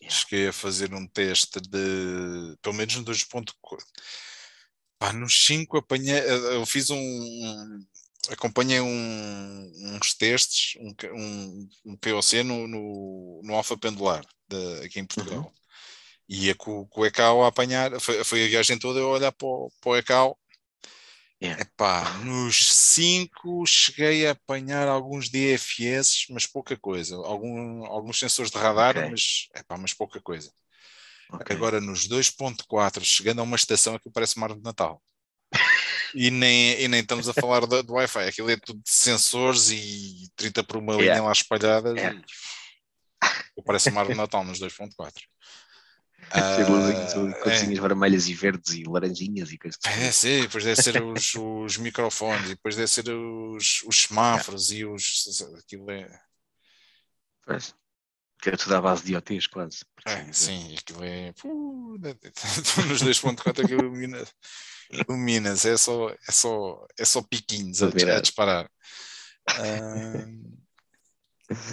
Yeah. 0.01 0.17
Cheguei 0.17 0.49
a 0.49 0.53
fazer 0.53 0.95
um 0.95 1.07
teste 1.09 1.61
de 1.61 2.57
pelo 2.63 2.75
menos 2.75 2.95
no 2.97 3.05
2.4. 3.05 3.53
Pá, 4.99 5.13
nos 5.13 5.47
5 5.47 5.79
apanhei. 5.79 6.21
Eu 6.21 6.65
fiz 6.67 6.91
um. 6.91 7.85
Acompanhei 8.31 8.81
um- 8.81 9.73
uns 9.97 10.13
testes, 10.15 10.77
um, 10.81 10.93
um, 11.15 11.69
um 11.87 11.97
POC 11.97 12.43
no, 12.43 12.69
no, 12.69 13.41
no 13.43 13.55
Alfa 13.55 13.77
Pendular, 13.79 14.23
de- 14.49 14.85
aqui 14.85 15.01
em 15.01 15.07
Portugal. 15.07 15.41
Uhum. 15.41 15.53
Ia 16.29 16.55
com, 16.55 16.85
com 16.89 17.01
o 17.01 17.07
ECAO 17.07 17.43
a 17.43 17.49
apanhar, 17.49 17.99
foi, 18.01 18.23
foi 18.25 18.45
a 18.45 18.49
viagem 18.49 18.79
toda 18.79 19.01
eu 19.01 19.09
olhar 19.09 19.33
para 19.33 19.47
o, 19.49 19.73
para 19.81 19.91
o 19.91 19.97
ECAO. 19.97 20.39
Yeah. 21.41 21.63
Epá, 21.63 22.15
nos 22.25 22.75
5 22.75 23.65
cheguei 23.65 24.27
a 24.27 24.33
apanhar 24.33 24.89
alguns 24.89 25.29
DFS, 25.29 26.27
mas 26.31 26.47
pouca 26.47 26.77
coisa. 26.77 27.15
Algum, 27.17 27.87
alguns 27.87 28.19
sensores 28.19 28.51
de 28.51 28.59
radar, 28.59 28.97
Ok. 28.99 29.11
mas, 29.11 29.49
epá, 29.55 29.77
mas 29.79 29.95
pouca 29.95 30.21
coisa. 30.21 30.53
Ok. 31.31 31.55
Agora 31.55 31.81
nos 31.81 32.09
2.4, 32.09 33.05
chegando 33.05 33.39
a 33.41 33.45
uma 33.45 33.55
estação, 33.57 33.95
aquilo 33.95 34.13
parece 34.13 34.37
uma 34.37 34.47
árvore 34.47 34.61
de 34.61 34.65
Natal. 34.65 35.01
E 36.15 36.31
nem, 36.31 36.81
e 36.81 36.89
nem 36.89 37.01
estamos 37.01 37.29
a 37.29 37.35
falar 37.35 37.61
do, 37.67 37.83
do 37.83 37.93
Wi-Fi, 37.93 38.29
aquilo 38.29 38.51
é 38.51 38.57
tudo 38.57 38.83
de 38.83 38.91
sensores 38.91 39.71
e 39.71 40.29
30 40.37 40.65
por 40.65 40.79
uma 40.79 40.95
linha 40.95 41.05
Yeah. 41.05 41.25
lá 41.27 41.33
espalhadas. 41.33 41.95
Yeah. 41.95 42.21
E 43.57 43.63
parece 43.63 43.91
uma 43.91 44.01
árvore 44.01 44.15
de 44.15 44.21
Natal 44.23 44.43
nos 44.45 44.59
2.4. 44.59 45.13
Tem 46.31 46.65
luzinhas, 46.69 47.15
Ah, 47.15 47.31
é. 47.31 47.43
coisinhas 47.43 47.79
vermelhas 47.79 48.29
e 48.29 48.35
verdes 48.35 48.75
e 48.75 48.85
laranjinhas 48.85 49.51
e 49.51 49.59
coisas 49.59 49.79
É, 49.87 50.11
sim, 50.13 50.43
depois 50.43 50.65
deve 50.65 50.83
ser 50.83 51.03
os, 51.03 51.35
os 51.35 51.77
microfones, 51.79 52.47
e 52.47 52.55
depois 52.55 52.77
deve 52.77 52.89
ser 52.89 53.09
os, 53.09 53.83
os 53.87 54.03
semáforos 54.03 54.71
e 54.73 54.85
os. 54.85 55.41
Aquilo 55.59 55.91
é. 55.91 56.21
Pois. 57.47 57.75
Que 58.41 58.51
é 58.51 58.57
tudo 58.57 58.75
à 58.77 58.81
base 58.81 59.05
de 59.05 59.13
IoTs, 59.15 59.47
quase. 59.49 59.79
assim 60.05 60.17
É, 60.17 60.25
dizer. 60.25 60.35
sim, 60.35 60.77
aquilo 60.77 61.03
é. 61.03 61.33
puh, 61.33 61.97
nos 62.87 63.03
2.4 63.03 63.65
aquilo 63.65 63.81
ilumina, 63.85 64.23
ilumina-se, 64.93 65.71
é 65.71 65.77
só, 65.77 66.11
é 66.11 66.33
só, 66.33 66.87
é 66.99 67.05
só 67.05 67.23
piquinhos 67.23 67.83
a, 67.83 67.87
A 67.89 68.21
disparar. 68.21 68.71
Ah, 69.49 70.25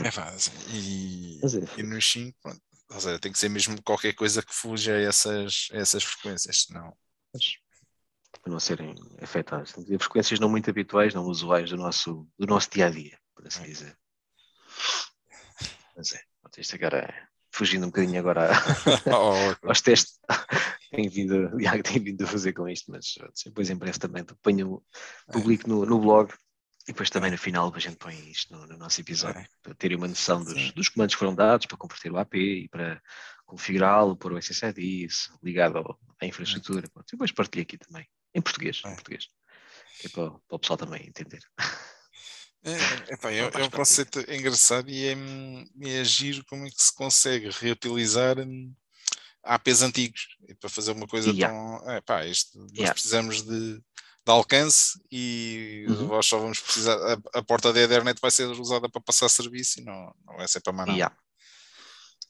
é 0.04 0.10
fácil. 0.12 0.54
E, 0.70 1.40
Mas 1.44 1.56
é, 1.56 1.60
e 1.78 1.84
nos 1.84 2.10
5, 2.12 2.36
pronto, 2.42 2.62
ou 2.90 3.00
seja, 3.00 3.20
tem 3.20 3.32
que 3.32 3.40
ser 3.40 3.50
mesmo 3.50 3.82
qualquer 3.82 4.14
coisa 4.14 4.42
que 4.42 4.54
fuja 4.54 4.94
a 4.96 5.02
essas, 5.02 5.70
a 5.72 5.78
essas 5.78 6.04
frequências, 6.04 6.64
senão. 6.64 6.96
para 8.42 8.52
não 8.52 8.60
serem 8.60 8.94
de 8.94 9.98
frequências 9.98 10.40
não 10.40 10.50
muito 10.50 10.70
habituais, 10.70 11.14
não 11.14 11.26
usuais 11.26 11.70
do 11.70 11.78
nosso, 11.78 12.28
do 12.38 12.46
nosso 12.46 12.70
dia 12.70 12.88
a 12.88 12.90
dia, 12.90 13.18
por 13.36 13.48
assim 13.48 13.64
É. 13.64 13.68
dizer. 13.68 13.98
Mas 15.96 16.14
é, 16.14 16.22
isto 16.58 16.76
agora 16.76 17.00
é, 17.00 17.28
fugindo 17.52 17.84
um 17.86 17.90
bocadinho 17.90 18.20
agora 18.20 18.52
Oh, 19.08 19.56
aos 19.68 19.82
testes 19.82 20.20
tenho 20.92 21.10
vindo, 21.10 21.58
tenho 21.84 22.04
vindo 22.04 22.24
a 22.24 22.28
fazer 22.28 22.54
com 22.54 22.68
isto, 22.68 22.92
mas 22.92 23.16
depois 23.46 23.70
em 23.70 23.76
breve 23.76 23.98
também 23.98 24.24
ponho, 24.42 24.84
publico 25.32 25.68
no, 25.68 25.86
no 25.86 26.00
blog 26.00 26.32
e 26.88 26.92
depois 26.92 27.10
também 27.10 27.32
no 27.32 27.38
final 27.38 27.72
a 27.74 27.80
gente 27.80 27.96
põe 27.98 28.16
isto 28.30 28.56
no, 28.56 28.68
no 28.68 28.78
nosso 28.78 29.02
episódio 29.02 29.42
É. 29.42 29.48
para 29.64 29.74
terem 29.76 29.98
uma 29.98 30.08
noção 30.08 30.44
dos, 30.44 30.72
dos 30.72 30.90
comandos 30.90 31.16
que 31.16 31.20
foram 31.20 31.34
dados 31.36 31.66
para 31.66 31.78
converter 31.78 32.12
o 32.12 32.18
AP 32.18 32.36
e 32.36 32.68
para 32.70 33.02
configurá-lo, 33.46 34.16
pôr 34.16 34.34
o 34.34 34.38
SSID 34.38 35.08
ligado 35.44 35.78
ao- 35.78 36.00
à 36.22 36.26
infraestrutura. 36.26 36.88
E 36.88 37.12
depois 37.12 37.32
partilho 37.32 37.64
aqui 37.64 37.78
também, 37.78 38.08
em 38.34 38.42
português, 38.42 38.82
É. 38.86 38.90
em 38.92 38.96
português. 38.96 39.28
Que 40.00 40.08
é 40.08 40.10
para, 40.10 40.24
o- 40.26 40.40
para 40.48 40.56
o 40.56 40.60
pessoal 40.60 40.78
também 40.78 41.08
entender. 41.08 41.42
É, 42.64 42.74
epá, 43.14 43.32
é, 43.32 43.42
Não 43.42 43.48
é 43.48 43.52
faz 43.52 43.68
um 43.68 43.70
conceito 43.70 44.20
engraçado 44.32 44.90
e 44.90 45.06
é, 45.08 45.16
é 46.00 46.04
giro 46.04 46.44
como 46.46 46.66
é 46.66 46.70
que 46.70 46.82
se 46.82 46.94
consegue 46.94 47.50
reutilizar 47.50 48.40
hum, 48.40 48.74
APs 49.44 49.82
antigos 49.84 50.28
e 50.48 50.56
para 50.56 50.70
fazer 50.70 50.92
uma 50.92 51.08
coisa 51.08 51.30
Yeah. 51.32 51.56
tão. 51.56 51.92
É, 51.92 52.02
pá, 52.02 52.26
isto, 52.26 52.58
nós 52.60 52.72
Yeah. 52.74 52.94
precisamos 52.94 53.44
de, 53.44 53.82
de 54.26 54.32
alcance 54.32 55.00
e 55.12 55.86
Uhum. 55.88 56.08
nós 56.08 56.26
só 56.26 56.40
vamos 56.40 56.60
precisar. 56.60 56.96
A, 56.96 57.40
a 57.40 57.44
porta 57.44 57.72
da 57.72 57.80
Ethernet 57.82 58.20
vai 58.20 58.32
ser 58.32 58.46
usada 58.48 58.90
para 58.90 59.02
passar 59.02 59.30
serviço 59.30 59.80
e 59.80 59.84
não, 59.84 60.14
não 60.26 60.38
vai 60.38 60.48
ser 60.48 60.62
para 60.62 60.74
mais 60.74 60.88
nada. 60.88 60.98
Yeah. 60.98 61.16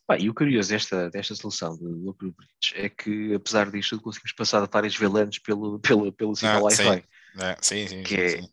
Pá, 0.08 0.18
e 0.20 0.30
o 0.30 0.34
curioso 0.34 0.70
desta, 0.70 1.10
desta 1.10 1.34
solução 1.34 1.76
do, 1.78 2.10
Open 2.10 2.30
Bridge 2.32 2.76
é 2.76 2.90
que, 2.90 3.34
apesar 3.34 3.72
disto, 3.72 4.00
conseguimos 4.00 4.34
passar 4.34 4.68
vários 4.72 4.96
VLANs 4.96 5.40
pelo, 5.40 5.80
pelo, 5.80 6.12
pelo 6.12 6.36
sinal 6.36 6.68
Ah, 6.68 6.70
sim. 6.70 6.84
Wi-Fi. 6.84 7.06
É, 7.40 7.58
sim, 7.62 7.88
sim, 7.88 8.04
Que 8.04 8.30
sim, 8.30 8.50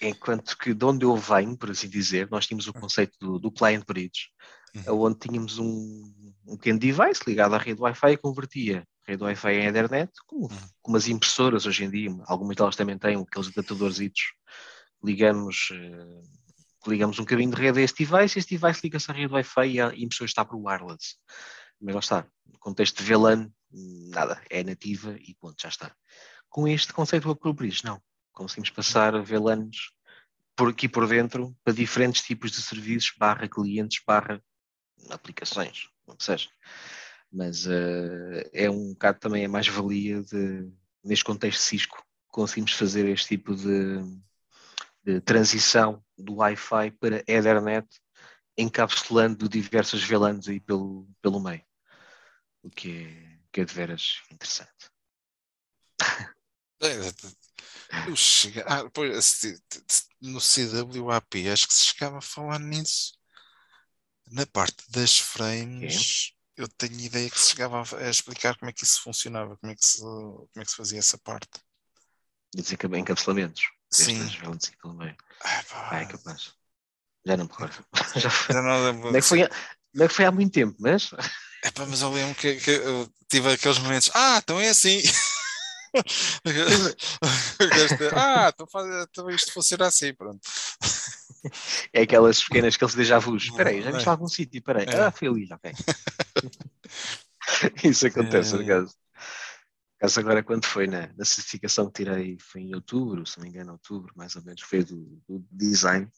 é-. 0.00 0.08
Enquanto 0.08 0.56
que 0.56 0.72
de 0.74 0.84
onde 0.84 1.04
eu 1.04 1.16
venho, 1.16 1.56
por 1.56 1.70
assim 1.70 1.88
dizer, 1.88 2.28
nós 2.30 2.46
tínhamos 2.46 2.66
o 2.66 2.72
conceito 2.72 3.16
do, 3.20 3.38
do 3.38 3.50
Client 3.50 3.84
Bridge, 3.86 4.28
Uhum. 4.74 5.04
onde 5.06 5.18
tínhamos 5.18 5.58
um, 5.58 6.02
um 6.46 6.56
pequeno 6.56 6.78
device 6.78 7.22
ligado 7.26 7.54
à 7.54 7.58
rede 7.58 7.80
Wi-Fi 7.80 8.12
e 8.12 8.16
convertia 8.18 8.80
a 8.80 8.86
rede 9.06 9.22
Wi-Fi 9.22 9.52
em 9.52 9.66
Ethernet, 9.66 10.12
como, 10.26 10.46
Uhum. 10.46 10.68
como 10.82 10.96
as 10.96 11.08
impressoras 11.08 11.66
hoje 11.66 11.84
em 11.84 11.90
dia, 11.90 12.10
algumas 12.26 12.56
delas 12.56 12.76
também 12.76 12.98
têm 12.98 13.16
aqueles 13.16 13.48
adaptadores 13.48 14.00
ligamos, 15.04 15.68
eh, 15.72 16.22
ligamos 16.86 17.18
um 17.18 17.24
caminho 17.24 17.54
de 17.54 17.60
rede 17.60 17.80
a 17.80 17.82
este 17.82 18.04
device, 18.04 18.38
este 18.38 18.56
device 18.58 18.80
liga-se 18.82 19.10
à 19.10 19.14
rede 19.14 19.32
Wi-Fi 19.32 19.68
e 19.68 19.80
a 19.80 19.94
impressora 19.94 20.28
está 20.28 20.44
por 20.44 20.56
wireless. 20.56 21.16
Mas 21.80 21.94
lá 21.94 22.00
está, 22.00 22.26
no 22.46 22.58
contexto 22.58 23.02
de 23.02 23.04
VLAN, 23.04 23.50
nada, 23.70 24.40
é 24.50 24.64
nativa 24.64 25.16
e 25.18 25.34
ponto, 25.34 25.60
já 25.60 25.68
está. 25.68 25.94
Com 26.48 26.66
este 26.66 26.92
conceito 26.92 27.32
do 27.34 27.52
Bridge, 27.52 27.84
não. 27.84 28.00
Conseguimos 28.32 28.70
passar 28.70 29.20
VLANs 29.22 29.76
por 30.54 30.70
aqui 30.70 30.88
por 30.88 31.06
dentro 31.06 31.54
para 31.62 31.74
diferentes 31.74 32.22
tipos 32.22 32.50
de 32.50 32.62
serviços, 32.62 33.12
barra 33.18 33.46
clientes, 33.48 34.02
barra 34.06 34.42
aplicações, 35.10 35.88
o 36.06 36.16
que 36.16 36.24
seja. 36.24 36.48
Mas 37.32 37.66
eh, 37.66 38.50
é 38.52 38.70
um 38.70 38.90
bocado 38.92 39.18
também 39.18 39.44
a 39.44 39.48
mais-valia 39.48 40.22
de, 40.22 40.70
neste 41.04 41.24
contexto 41.24 41.60
Cisco, 41.60 42.04
conseguimos 42.28 42.72
fazer 42.72 43.06
este 43.08 43.28
tipo 43.28 43.54
de, 43.54 43.98
de 45.02 45.20
transição 45.20 46.04
do 46.16 46.36
Wi-Fi 46.36 46.90
para 46.92 47.24
Ethernet, 47.26 47.86
encapsulando 48.56 49.48
diversas 49.48 50.02
VLANs 50.02 50.48
aí 50.48 50.60
pelo, 50.60 51.08
pelo 51.20 51.40
meio. 51.40 51.64
O 52.62 52.70
que 52.70 53.04
é, 53.04 53.38
que 53.52 53.60
é 53.60 53.64
de 53.64 53.72
veras 53.72 54.22
interessante. 54.30 54.90
É, 56.82 58.10
eu 58.10 58.16
cheguei, 58.16 58.62
ah, 58.66 58.88
pois, 58.92 59.40
no 60.20 60.40
CWAP 60.40 61.48
acho 61.48 61.68
que 61.68 61.74
se 61.74 61.86
chegava 61.86 62.18
a 62.18 62.22
falar 62.22 62.58
nisso. 62.58 63.14
Na 64.30 64.44
parte 64.44 64.84
das 64.90 65.18
frames, 65.18 66.35
eu 66.56 66.68
tenho 66.68 66.98
ideia 67.00 67.28
que 67.30 67.38
se 67.38 67.50
chegava 67.50 67.82
a, 67.98 68.10
explicar 68.10 68.56
como 68.58 68.70
é 68.70 68.72
que 68.72 68.84
isso 68.84 69.02
funcionava, 69.02 69.56
como 69.56 69.72
é 69.72 69.74
que 69.76 69.84
se, 69.84 70.00
como 70.00 70.48
é 70.56 70.64
que 70.64 70.70
se 70.70 70.76
fazia 70.76 70.98
essa 70.98 71.18
parte. 71.18 71.48
Dizer 72.54 72.76
que 72.76 72.86
encapsulamentos. 72.86 73.62
Sim. 73.90 74.18
Meio. 74.84 75.16
Ah, 75.42 75.62
pá. 75.68 75.88
Ah, 75.90 76.00
é 76.00 76.06
capaz. 76.06 76.54
Já 77.24 77.36
não 77.36 77.44
me 77.44 77.50
recordo. 77.50 77.86
Já 78.16 78.30
foi, 78.30 78.54
Já 78.54 78.62
não 78.62 78.84
lembro. 78.84 79.10
não, 79.10 79.18
é 79.18 79.20
que 79.20 79.26
foi, 79.28 79.42
há- 79.42 79.50
não 79.94 80.04
é 80.04 80.08
que 80.08 80.14
foi 80.14 80.24
há 80.24 80.32
muito 80.32 80.52
tempo, 80.52 80.76
mas 80.78 81.10
Epá, 81.64 81.84
mas 81.86 82.00
eu 82.00 82.10
lembro 82.12 82.34
que, 82.36 82.56
que 82.56 82.70
eu 82.70 83.12
tive 83.28 83.52
aqueles 83.52 83.78
momentos. 83.78 84.10
Ah, 84.14 84.38
então 84.42 84.60
é 84.60 84.68
assim. 84.68 85.02
Ah, 88.14 88.52
então, 88.52 88.66
então 89.02 89.30
isto 89.30 89.50
funciona 89.50 89.86
assim, 89.86 90.12
pronto. 90.12 90.40
É 91.92 92.02
aquelas 92.02 92.42
pequenas 92.42 92.76
que 92.76 92.84
eles 92.84 92.94
déjà 92.94 93.18
vus. 93.18 93.44
Espera 93.44 93.70
aí, 93.70 93.82
já 93.82 93.90
viste 93.90 94.06
é. 94.06 94.10
algum 94.10 94.28
sítio? 94.28 94.58
Espera 94.58 94.80
aí. 94.80 94.86
É. 94.86 95.00
Ah, 95.00 95.10
foi 95.10 95.28
ali, 95.28 95.48
ok. 95.52 95.72
Isso 97.84 98.06
acontece, 98.06 98.54
É. 98.54 98.58
por 98.58 98.64
acaso. 98.64 98.94
Por 98.94 100.04
acaso 100.04 100.20
agora 100.20 100.42
quando 100.42 100.66
foi 100.66 100.86
na, 100.86 101.08
na 101.16 101.24
certificação 101.24 101.86
que 101.86 102.04
tirei, 102.04 102.36
foi 102.40 102.62
em 102.62 102.74
outubro, 102.74 103.26
se 103.26 103.38
não 103.38 103.44
me 103.44 103.50
engano, 103.50 103.72
outubro, 103.72 104.12
mais 104.16 104.36
ou 104.36 104.42
menos, 104.42 104.62
foi 104.62 104.84
do, 104.84 104.96
do 105.28 105.44
design. 105.50 106.08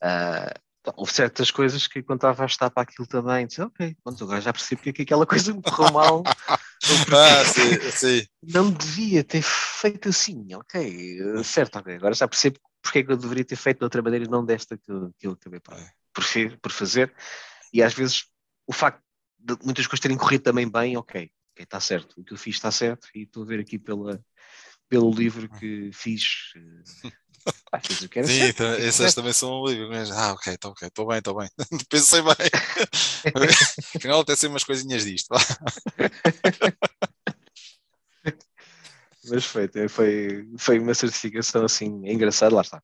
Pá, 0.00 0.54
houve 0.96 1.12
certas 1.12 1.50
coisas 1.50 1.86
que 1.86 2.02
quando 2.02 2.18
estava 2.18 2.42
a 2.42 2.46
estar 2.46 2.70
para 2.70 2.82
aquilo 2.82 3.06
também, 3.06 3.46
disse, 3.46 3.60
ok, 3.60 3.96
pronto, 4.02 4.24
agora 4.24 4.40
já 4.40 4.52
percebi 4.52 4.76
porque 4.76 4.90
é 4.90 4.92
que 4.92 5.02
aquela 5.02 5.26
coisa 5.26 5.52
me 5.52 5.62
correu 5.62 5.92
mal. 5.92 6.22
Ah, 7.12 7.44
sim, 7.44 7.90
sim. 7.90 8.26
não 8.42 8.70
devia 8.70 9.22
ter 9.22 9.42
feito 9.42 10.08
assim, 10.08 10.54
ok, 10.54 11.18
certo, 11.44 11.78
ok, 11.78 11.94
agora 11.94 12.14
já 12.14 12.26
percebo 12.26 12.58
porque 12.82 13.00
é 13.00 13.02
que 13.04 13.12
eu 13.12 13.16
deveria 13.16 13.44
ter 13.44 13.56
feito 13.56 13.78
de 13.78 13.84
outra 13.84 14.02
maneira 14.02 14.24
e 14.24 14.28
não 14.28 14.44
desta 14.44 14.76
que, 14.76 14.92
que 15.18 15.26
eu 15.26 15.32
acabei 15.32 15.60
por, 15.60 15.74
É. 15.74 15.92
por, 16.12 16.24
por 16.60 16.72
fazer, 16.72 17.14
e 17.72 17.82
às 17.82 17.94
vezes 17.94 18.24
o 18.66 18.72
facto 18.72 19.02
de 19.38 19.56
muitas 19.64 19.86
coisas 19.86 20.00
terem 20.00 20.16
corrido 20.16 20.42
também 20.42 20.70
bem, 20.70 20.96
ok, 20.96 21.30
ok, 21.52 21.64
está 21.64 21.80
certo, 21.80 22.20
o 22.20 22.24
que 22.24 22.32
eu 22.32 22.38
fiz 22.38 22.56
está 22.56 22.70
certo, 22.70 23.08
e 23.14 23.22
estou 23.22 23.42
a 23.42 23.46
ver 23.46 23.60
aqui 23.60 23.78
pela, 23.78 24.22
pelo 24.88 25.10
livro 25.12 25.48
que 25.58 25.90
fiz, 25.92 26.52
pá, 27.70 27.80
fiz 27.80 28.02
o 28.02 28.08
que 28.08 28.18
era 28.18 28.28
Sim, 28.28 28.32
certo, 28.32 28.62
então, 28.62 28.68
correto. 28.96 29.14
também 29.14 29.32
são 29.32 29.62
um 29.62 29.66
livro. 29.66 29.88
mas, 29.88 30.10
Ah, 30.10 30.32
ok, 30.32 30.52
está 30.54 30.68
ok, 30.68 30.88
estou 30.88 31.06
bem, 31.06 31.18
estou 31.18 31.36
bem. 31.36 31.48
Pensei 31.88 32.22
bem. 32.22 32.34
Afinal, 33.96 34.20
até 34.20 34.36
sei 34.36 34.48
umas 34.48 34.64
coisinhas 34.64 35.04
disto. 35.04 35.34
Mas 39.30 39.44
foi, 39.44 39.68
foi, 39.88 40.48
foi 40.58 40.78
uma 40.78 40.94
certificação 40.94 41.64
assim 41.64 41.86
engraçada, 42.04 42.54
lá 42.54 42.62
está. 42.62 42.82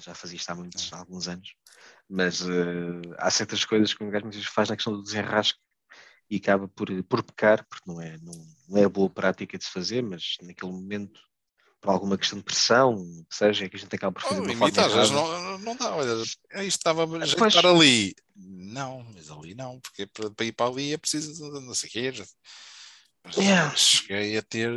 Já 0.00 0.14
fazia 0.14 0.36
isto 0.36 0.50
há 0.50 0.54
muitos, 0.54 0.92
há 0.92 0.98
alguns 0.98 1.28
anos, 1.28 1.54
mas 2.08 2.40
eh, 2.42 3.00
há 3.18 3.30
certas 3.30 3.64
coisas 3.64 3.94
que 3.94 4.02
um 4.02 4.10
gajo 4.10 4.24
muitas 4.24 4.40
vezes 4.40 4.52
faz 4.52 4.68
na 4.68 4.76
questão 4.76 4.92
do 4.92 5.02
desenrasque 5.02 5.58
e 6.28 6.36
acaba 6.36 6.66
por, 6.66 6.88
por 7.04 7.22
pecar, 7.22 7.64
porque 7.68 7.88
não 7.90 8.00
é, 8.00 8.16
não, 8.18 8.34
não 8.68 8.78
é 8.78 8.84
a 8.84 8.88
boa 8.88 9.08
prática 9.08 9.56
de 9.56 9.64
se 9.64 9.70
fazer, 9.70 10.02
mas 10.02 10.36
naquele 10.42 10.72
momento, 10.72 11.20
por 11.80 11.90
alguma 11.90 12.18
questão 12.18 12.38
de 12.38 12.44
pressão, 12.44 12.94
o 12.94 13.24
que 13.26 13.36
seja, 13.36 13.66
é 13.66 13.68
que 13.68 13.76
a 13.76 13.78
gente 13.78 13.94
acaba 13.94 14.14
por 14.14 14.22
fazer 14.22 14.40
Oh, 14.40 14.44
uma 14.44 14.52
imita, 14.52 14.82
forma 14.82 14.86
às 14.86 14.92
vezes 14.94 15.10
não, 15.12 15.58
não 15.58 15.76
dá. 15.76 15.94
Olha, 15.94 16.22
isto 16.22 16.38
estava 16.64 17.04
a 17.04 17.06
jeito 17.06 17.28
de 17.28 17.36
Pois. 17.36 17.54
estar 17.54 17.68
ali. 17.68 18.14
Não, 18.36 19.04
mas 19.14 19.30
ali 19.30 19.54
não, 19.54 19.78
porque 19.80 20.06
para, 20.06 20.30
para 20.30 20.46
ir 20.46 20.52
para 20.52 20.66
ali 20.66 20.92
é 20.92 20.98
preciso 20.98 21.50
não 21.60 21.74
sei 21.74 21.88
o 21.88 21.92
quê. 21.92 22.12
Mas 23.22 23.36
Yeah. 23.36 23.74
Cheguei 23.76 24.36
a 24.36 24.42
ter, 24.42 24.70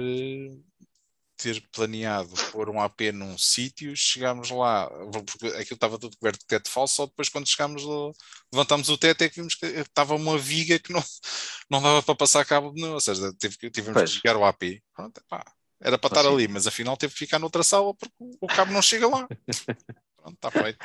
ter 1.37 1.61
planeado 1.71 2.29
pôr 2.51 2.69
um 2.69 2.81
AP 2.81 3.11
num 3.13 3.37
sítio, 3.37 3.95
chegámos 3.95 4.49
lá, 4.49 4.89
porque 5.25 5.47
aquilo 5.47 5.75
estava 5.75 5.99
tudo 5.99 6.17
coberto 6.17 6.39
de 6.39 6.45
teto 6.47 6.69
falso, 6.69 6.95
só 6.95 7.05
depois 7.05 7.29
quando 7.29 7.47
chegámos 7.47 7.83
lá, 7.83 8.11
levantámos 8.51 8.89
o 8.89 8.97
teto 8.97 9.23
é 9.23 9.29
que 9.29 9.35
vimos 9.35 9.55
que 9.55 9.65
estava 9.65 10.15
uma 10.15 10.37
viga 10.37 10.79
que 10.79 10.91
não, 10.91 11.03
não 11.69 11.81
dava 11.81 12.03
para 12.03 12.15
passar 12.15 12.45
cabo 12.45 12.73
nenhum, 12.73 12.93
ou 12.93 12.99
seja, 12.99 13.31
tivemos 13.71 13.93
Pois. 13.93 14.11
que 14.11 14.17
chegar 14.17 14.35
o 14.35 14.43
AP. 14.45 14.81
Pronto, 14.95 15.21
pá, 15.29 15.45
era 15.79 15.97
para 15.97 16.07
estar 16.09 16.23
sim. 16.23 16.33
ali, 16.33 16.47
mas 16.47 16.65
afinal 16.67 16.97
teve 16.97 17.13
que 17.13 17.19
ficar 17.19 17.39
noutra 17.39 17.63
sala 17.63 17.93
porque 17.93 18.13
o- 18.19 18.47
cabo 18.47 18.73
não 18.73 18.81
chega 18.81 19.07
lá. 19.07 19.27
Pronto, 20.17 20.35
está 20.35 20.51
feito. 20.51 20.79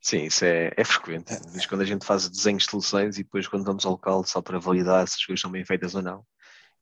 Sim, 0.00 0.24
isso 0.24 0.44
é, 0.44 0.72
é 0.76 0.84
frequente. 0.84 1.32
Mas 1.54 1.64
quando 1.66 1.82
a 1.82 1.84
gente 1.84 2.04
faz 2.04 2.28
desenhos 2.28 2.64
de 2.64 2.70
soluções 2.70 3.18
e 3.18 3.22
depois 3.22 3.46
quando 3.46 3.64
vamos 3.64 3.84
ao 3.84 3.92
local 3.92 4.24
só 4.24 4.42
para 4.42 4.58
validar 4.58 5.06
se 5.06 5.14
as 5.14 5.24
coisas 5.24 5.38
estão 5.38 5.50
bem 5.50 5.64
feitas 5.64 5.94
ou 5.94 6.02
não, 6.02 6.26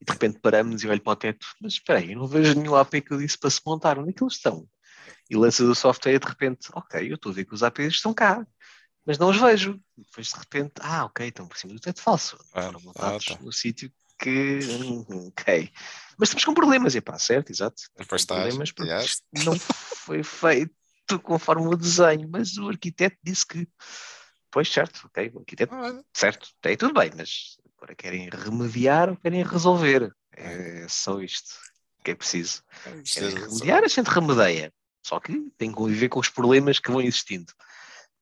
e 0.01 0.05
de 0.05 0.13
repente 0.13 0.39
paramos 0.41 0.83
e 0.83 0.89
olho 0.89 1.01
para 1.01 1.13
o 1.13 1.17
teto, 1.17 1.47
mas 1.61 1.75
espera 1.75 1.99
aí, 1.99 2.13
eu 2.13 2.19
não 2.19 2.27
vejo 2.27 2.55
nenhum 2.59 2.75
AP 2.77 3.01
que 3.03 3.13
eu 3.13 3.19
disse 3.19 3.39
para 3.39 3.51
se 3.51 3.61
montar, 3.67 3.99
onde 3.99 4.11
é 4.11 4.13
que 4.13 4.23
eles 4.23 4.35
estão? 4.35 4.67
E 5.29 5.37
lanças 5.37 5.67
o 5.69 5.75
software 5.75 6.15
e 6.15 6.19
de 6.19 6.27
repente, 6.27 6.69
ok, 6.73 7.11
eu 7.11 7.15
estou 7.15 7.31
a 7.31 7.35
ver 7.35 7.45
que 7.45 7.55
os 7.55 7.63
APs 7.63 7.95
estão 7.95 8.13
cá, 8.15 8.47
mas 9.05 9.19
não 9.19 9.31
os 9.31 9.37
vejo. 9.37 9.81
E 9.97 10.03
depois 10.03 10.29
de 10.29 10.39
repente, 10.39 10.73
ah, 10.81 11.05
ok, 11.05 11.29
estão 11.29 11.47
por 11.47 11.57
cima 11.57 11.75
do 11.75 11.81
teto 11.81 12.01
falso. 12.01 12.37
Ah, 12.53 12.63
Foram 12.65 12.81
montados 12.81 13.27
ah, 13.31 13.35
tá. 13.37 13.43
no 13.43 13.53
sítio 13.53 13.93
que, 14.19 14.59
hum, 14.83 15.29
ok. 15.29 15.73
Mas 16.19 16.29
estamos 16.29 16.45
com 16.45 16.55
problemas, 16.55 16.95
e 16.95 17.01
pá, 17.01 17.19
certo, 17.19 17.51
exato. 17.51 17.83
Depois 17.97 18.09
Com 18.09 18.35
estás. 18.35 18.41
problemas 18.43 18.73
porque 18.73 18.91
já. 18.91 19.03
isto 19.05 19.23
não 19.45 19.59
foi 19.59 20.23
feito 20.23 20.75
conforme 21.23 21.67
o 21.67 21.77
desenho, 21.77 22.29
mas 22.31 22.57
o 22.57 22.69
arquiteto 22.69 23.17
disse 23.23 23.47
que. 23.47 23.69
Pois, 24.51 24.69
certo, 24.69 25.07
ok, 25.07 25.31
o 25.35 25.39
arquiteto, 25.41 25.75
Ah, 25.75 26.03
certo, 26.13 26.49
tem 26.61 26.77
tudo 26.77 26.93
bem, 26.93 27.11
mas 27.17 27.57
agora 27.81 27.95
querem 27.95 28.29
remediar 28.29 29.09
ou 29.11 29.17
querem 29.17 29.43
resolver. 29.43 30.15
É 30.33 30.87
só 30.89 31.21
isto 31.21 31.55
que 32.05 32.11
é 32.11 32.15
preciso. 32.15 32.63
isto 33.05 33.21
Querem 33.21 33.37
é- 33.37 33.41
remediar, 33.41 33.85
a 33.85 33.89
gente 33.89 34.07
remedeia. 34.09 34.73
Só 35.03 35.19
que 35.19 35.33
tem 35.57 35.71
que 35.71 35.77
conviver 35.77 36.09
com 36.09 36.21
os 36.21 36.29
problemas 36.29 36.79
que 36.79 36.91
vão 36.91 37.01
existindo. 37.01 37.53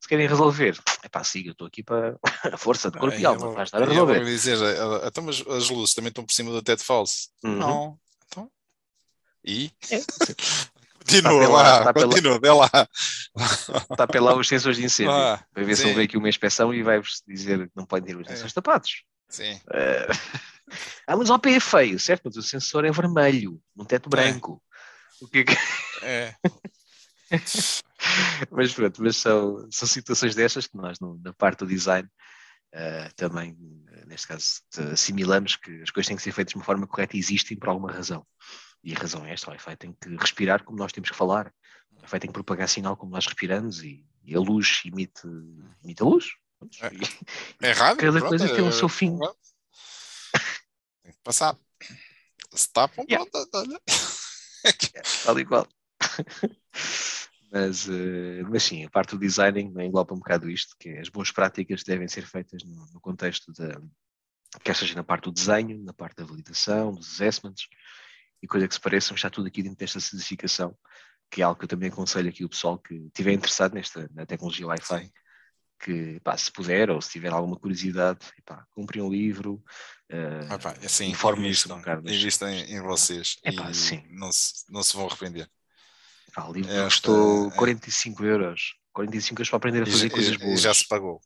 Se 0.01 0.09
querem 0.09 0.29
resolver, 0.29 0.79
é 1.03 1.09
pá, 1.09 1.25
siga, 1.25 1.49
eu 1.49 1.53
estou 1.53 1.67
aqui 1.67 1.83
para 1.83 2.17
a 2.55 2.57
força 2.57 2.89
de 2.91 2.99
corpo 2.99 3.19
e 3.19 3.27
alma, 3.27 3.41
vou- 3.47 3.53
vai 3.53 3.65
estar 3.65 3.79
a 3.83 3.87
aí 3.87 3.97
eu 3.97 4.07
vou 4.07 4.15
resolver. 4.15 4.31
dizer, 4.31 4.59
então, 5.05 5.25
mas 5.25 5.41
as 5.49 5.69
luzes 5.71 5.95
também 5.95 6.09
estão 6.11 6.25
por 6.25 6.33
cima 6.33 6.53
do 6.53 6.63
teto 6.63 6.85
falso. 6.85 7.29
Uhum. 7.43 7.57
Não. 7.57 7.99
Então. 8.27 8.51
E? 9.45 9.73
É, 9.91 9.99
Continua 11.09 11.41
pela- 11.41 11.63
lá, 11.63 11.79
está 11.79 11.93
pela- 11.95 12.09
continua, 12.09 12.39
vê 12.39 12.51
lá. 12.51 12.71
Está 13.91 14.07
pela 14.07 14.37
os 14.37 14.47
sensores 14.47 14.77
de 14.77 14.85
incêndio. 14.85 15.13
Ah, 15.13 15.43
Vai 15.55 15.65
ver 15.65 15.75
se 15.77 15.83
sim. 15.85 15.95
vem 15.95 16.05
aqui 16.05 16.17
uma 16.17 16.29
inspeção 16.29 16.73
e 16.73 16.83
vai-vos 16.83 17.23
dizer 17.27 17.67
que 17.67 17.73
não 17.75 17.87
podem 17.87 18.15
ter 18.15 18.21
os 18.21 18.27
É. 18.27 18.31
sensores 18.33 18.53
tapados. 18.53 19.05
Sim. 19.29 19.61
Eh, 19.73 20.07
Ah, 21.07 21.17
mas 21.17 21.31
o 21.31 21.35
OP 21.35 21.49
é 21.51 21.59
feio, 21.61 21.99
certo? 21.99 22.25
Mas 22.27 22.37
o 22.37 22.43
sensor 22.43 22.85
é 22.85 22.91
vermelho, 22.91 23.59
num 23.75 23.85
teto 23.87 24.11
branco. 24.11 24.63
O 25.23 25.27
que 25.27 25.39
é 25.39 25.45
que- 25.45 25.57
É. 26.03 26.35
mas 28.51 28.73
pronto, 28.75 29.03
mas 29.03 29.17
são, 29.17 29.67
são 29.71 29.89
situações 29.89 30.35
destas 30.35 30.67
que 30.67 30.77
nós, 30.77 30.99
no- 31.01 31.19
na 31.25 31.33
parte 31.33 31.61
do 31.61 31.67
design, 31.67 32.09
eh, 32.73 33.11
também, 33.17 33.57
eh, 33.93 34.05
neste 34.07 34.29
caso, 34.29 34.61
assimilamos 34.93 35.57
que 35.57 35.83
as 35.83 35.91
coisas 35.91 36.09
têm 36.09 36.17
que 36.17 36.23
ser 36.23 36.33
feitas 36.33 36.53
de 36.53 36.59
uma 36.59 36.65
forma 36.65 36.87
correta 36.87 37.17
e 37.17 37.21
existem 37.21 37.57
por 37.57 37.69
alguma 37.71 37.91
razão. 37.91 38.27
E 38.85 38.95
a 38.95 38.99
razão 38.99 39.25
é 39.27 39.33
esta: 39.33 39.49
o 39.49 39.53
Wi-Fi 39.53 39.77
tem 39.77 39.93
que 39.99 40.15
respirar 40.17 40.63
como 40.65 40.79
nós 40.79 40.93
temos 40.93 41.11
que 41.11 41.17
falar, 41.17 41.53
o 41.97 42.03
Wi-Fi 42.03 42.21
tem 42.21 42.29
que 42.29 42.35
propagar 42.35 42.69
sinal 42.69 42.97
como 42.97 43.13
nós 43.13 43.27
respiramos 43.27 43.83
e, 43.83 44.05
e 44.25 44.35
a 44.37 44.39
luz 44.41 44.83
emite, 44.85 45.23
emite 45.83 46.03
a 46.03 46.07
luz. 46.07 46.27
É. 46.81 47.69
É 47.69 47.73
rádio. 47.73 47.99
Cada 48.01 48.19
pronto, 48.19 48.29
coisa 48.29 48.55
tem 48.55 48.65
o 48.65 48.69
é- 48.69 48.73
seu 48.73 48.89
fim. 48.89 49.19
Tem 51.03 51.13
que 51.13 51.19
passar. 51.23 51.57
Se 52.53 52.73
tapam, 52.73 53.05
Yeah. 53.09 53.29
pronto, 53.31 53.51
olha. 53.55 53.81
tal 55.25 55.39
e 55.39 55.45
qual. 55.45 55.69
mas, 57.53 57.89
eh, 57.89 58.43
mas 58.49 58.63
sim, 58.63 58.85
a 58.85 58.91
parte 58.91 59.11
do 59.11 59.19
designing 59.19 59.71
né, 59.73 59.87
engloba 59.87 60.15
um 60.15 60.19
bocado 60.19 60.51
isto, 60.51 60.75
que 60.79 60.89
é 60.89 61.01
as 61.01 61.09
boas 61.09 61.31
práticas 61.31 61.83
devem 61.85 62.09
ser 62.09 62.27
feitas 62.27 62.63
no, 62.65 62.87
no 62.93 63.01
contexto 63.01 63.53
da, 63.53 63.81
quer 64.65 64.75
seja 64.77 64.95
na 64.95 65.05
parte 65.05 65.25
do 65.25 65.33
desenho, 65.33 65.79
na 65.85 65.93
parte 65.93 66.17
da 66.17 66.25
validação, 66.25 66.93
dos 66.93 67.15
assessments, 67.15 67.69
e 68.43 68.47
coisa 68.47 68.67
que 68.69 68.75
se 68.75 68.81
pareça, 68.81 69.15
está 69.15 69.31
tudo 69.31 69.47
aqui 69.49 69.63
dentro 69.63 69.79
desta 69.79 70.01
certificação, 70.01 70.77
que 71.31 71.43
é 71.43 71.45
algo 71.45 71.59
que 71.59 71.65
eu 71.65 71.69
também 71.69 71.91
aconselho 71.91 72.29
aqui 72.29 72.45
o 72.45 72.49
pessoal 72.49 72.79
que 72.79 72.95
estiver 72.95 73.33
interessado 73.33 73.75
nesta, 73.75 74.09
na 74.13 74.25
tecnologia 74.27 74.67
Wi-Fi. 74.67 75.13
Que 75.81 76.19
pá, 76.21 76.37
se 76.37 76.51
puder 76.51 76.91
ou 76.91 77.01
se 77.01 77.11
tiver 77.11 77.33
alguma 77.33 77.57
curiosidade, 77.57 78.19
compre 78.71 79.01
um 79.01 79.09
livro, 79.11 79.63
eh, 80.09 80.47
Ah, 80.51 80.59
pá, 80.59 80.75
assim, 80.85 81.07
informem-se 81.11 81.71
um 81.73 81.77
bocado. 81.79 82.09
em, 82.49 82.81
vocês 82.83 83.37
Epá, 83.45 83.71
e 83.71 83.75
sim. 83.75 84.05
não 84.11 84.33
se, 84.33 84.65
não 84.69 84.83
se 84.83 84.95
vão 84.97 85.07
arrepender. 85.07 85.49
pá, 86.35 86.45
o 86.47 86.53
livro 86.53 86.71
Esta- 86.71 86.85
custou 86.85 87.49
é. 87.49 87.51
45 87.57 88.25
euros. 88.25 88.75
45 88.93 89.41
euros 89.41 89.51
para 89.51 89.57
aprender 89.57 89.83
a 89.85 89.89
E, 89.89 89.91
fazer 89.93 90.07
e- 90.07 90.11
coisas 90.11 90.35
e 90.35 90.39
boas. 90.39 90.61
já 90.61 90.75
se 90.75 90.87
pagou. 90.89 91.21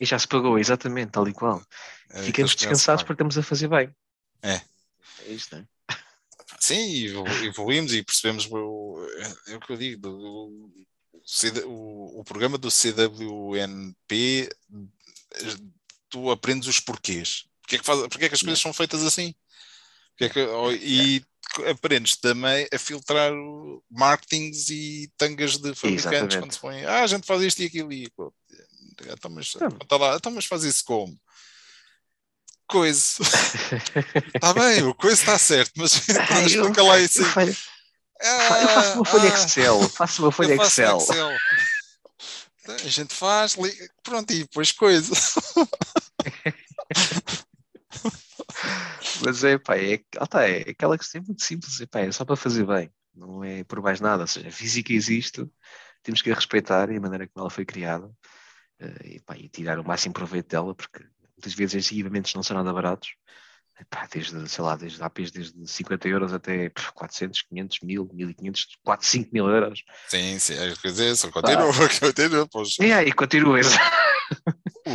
E 0.00 0.06
já 0.06 0.18
se 0.18 0.26
pagou, 0.26 0.58
exatamente, 0.58 1.10
tal 1.12 1.28
e 1.28 1.32
qual. 1.34 1.62
É, 2.08 2.22
Ficamos 2.22 2.52
já 2.52 2.56
se 2.56 2.64
descansados 2.64 3.02
porque 3.04 3.14
estamos 3.22 3.36
a 3.36 3.42
fazer 3.42 3.68
bem. 3.68 3.94
É. 4.42 4.62
É 5.26 5.32
isto, 5.32 5.54
não 5.56 5.62
é? 5.62 5.66
Sim, 6.58 6.80
e 6.90 7.06
evolu- 7.08 7.44
evoluímos 7.44 7.92
e 7.92 8.02
percebemos 8.02 8.46
o, 8.50 9.06
é, 9.46 9.52
é 9.52 9.56
o 9.56 9.60
que 9.60 9.72
eu 9.72 9.76
digo, 9.76 10.72
o, 11.66 12.22
programa 12.24 12.56
do 12.58 12.70
CWNP, 12.70 14.48
tu 16.08 16.30
aprendes 16.30 16.68
os 16.68 16.80
porquês. 16.80 17.44
Porque 17.62 17.76
é 17.76 17.78
que, 17.78 17.84
faz, 17.84 18.00
porque 18.08 18.24
é 18.24 18.28
que 18.28 18.34
as 18.34 18.42
coisas 18.42 18.58
são 18.60 18.72
feitas 18.72 19.04
assim? 19.04 19.34
É 20.20 20.28
que- 20.28 20.46
e 20.82 21.24
aprendes 21.70 22.16
também 22.16 22.68
a 22.72 22.78
filtrar 22.78 23.32
marketings 23.90 24.68
e 24.68 25.10
tangas 25.16 25.56
de 25.56 25.74
fabricantes 25.74 26.06
Exatamente. 26.06 26.38
quando 26.38 26.52
se 26.52 26.58
põem, 26.60 26.84
ah, 26.84 27.02
a 27.02 27.06
gente 27.06 27.26
faz 27.26 27.42
isto 27.42 27.62
e 27.62 27.66
aquilo 27.66 27.92
e 27.92 28.06
aquilo. 28.06 28.34
Então, 29.02 29.30
mas, 29.30 29.52
Então. 29.54 29.70
tá 29.70 29.96
lá, 29.96 30.16
então, 30.16 30.30
mas 30.32 30.44
faz 30.44 30.62
isso 30.62 30.84
como? 30.84 31.18
Coisa. 32.66 33.00
Está 34.34 34.52
bem, 34.54 34.82
o 34.82 34.94
coisa 34.94 35.20
está 35.20 35.38
certo, 35.38 35.72
mas 35.76 35.92
Ah, 36.30 36.40
eu- 36.42 36.46
explica 36.46 36.82
lá 36.82 36.98
isso 37.00 37.22
eu, 37.22 37.26
aí. 37.36 37.56
Eu 38.22 38.68
faço 38.68 38.94
uma 38.96 39.04
folha 39.04 39.32
Ah, 39.32 39.34
Excel, 39.34 39.88
faço 39.88 40.22
uma 40.22 40.32
folha 40.32 40.54
Excel. 40.54 40.98
Excel. 40.98 41.30
A 42.68 42.88
gente 42.88 43.14
faz, 43.14 43.56
pronto, 44.02 44.32
e 44.32 44.40
depois 44.40 44.72
coisa. 44.72 45.12
Mas 49.24 49.44
é, 49.44 49.58
pá, 49.58 49.76
é, 49.76 50.00
ah, 50.18 50.26
tá, 50.26 50.48
é 50.48 50.70
aquela 50.70 50.96
questão 50.96 51.20
é 51.20 51.24
muito 51.24 51.42
simples, 51.42 51.80
é, 51.80 51.86
pá, 51.86 52.00
é 52.00 52.12
só 52.12 52.24
para 52.24 52.36
fazer 52.36 52.66
bem, 52.66 52.90
não 53.14 53.42
é 53.44 53.64
por 53.64 53.80
mais 53.82 54.00
nada. 54.00 54.22
Ou 54.22 54.26
seja, 54.26 54.48
a 54.48 54.52
física 54.52 54.92
existe, 54.92 55.46
temos 56.02 56.22
que 56.22 56.30
a 56.30 56.34
respeitar 56.34 56.90
e 56.90 56.96
a 56.96 57.00
maneira 57.00 57.26
como 57.28 57.42
ela 57.42 57.50
foi 57.50 57.64
criada 57.64 58.10
eh, 58.78 59.16
e, 59.16 59.20
pá, 59.20 59.36
e 59.36 59.48
tirar 59.48 59.78
o 59.78 59.84
máximo 59.84 60.14
proveito 60.14 60.48
dela, 60.48 60.74
porque 60.74 61.04
muitas 61.36 61.54
vezes 61.54 61.76
estes 61.76 61.92
equipamentos 61.92 62.34
não 62.34 62.42
são 62.42 62.56
nada 62.56 62.72
baratos. 62.72 63.14
É, 63.80 63.84
pá, 63.88 64.06
desde, 64.12 64.48
sei 64.48 64.64
lá, 64.64 64.76
desde 64.76 65.02
APs 65.02 65.30
desde 65.30 65.66
50 65.66 66.08
euros 66.08 66.32
até 66.32 66.68
pff, 66.68 66.92
400, 66.92 67.42
500, 67.42 67.80
1000, 67.80 68.10
1500, 68.12 68.66
4, 68.84 69.06
5 69.06 69.30
mil 69.32 69.48
euros. 69.48 69.82
Sim, 70.08 70.38
sim, 70.38 70.54
é, 70.54 70.74
quer 70.76 70.88
dizer, 70.88 71.16
só 71.16 71.30
continua, 71.30 71.72
continua. 71.98 72.46
Pois. 72.48 72.76
E 72.78 72.92
aí, 72.92 73.12
continua. 73.12 73.58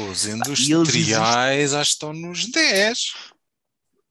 Os 0.09 0.25
industriais 0.27 1.73
acho 1.73 1.89
que 1.89 1.95
estão 1.95 2.13
nos 2.13 2.45
10. 2.51 3.13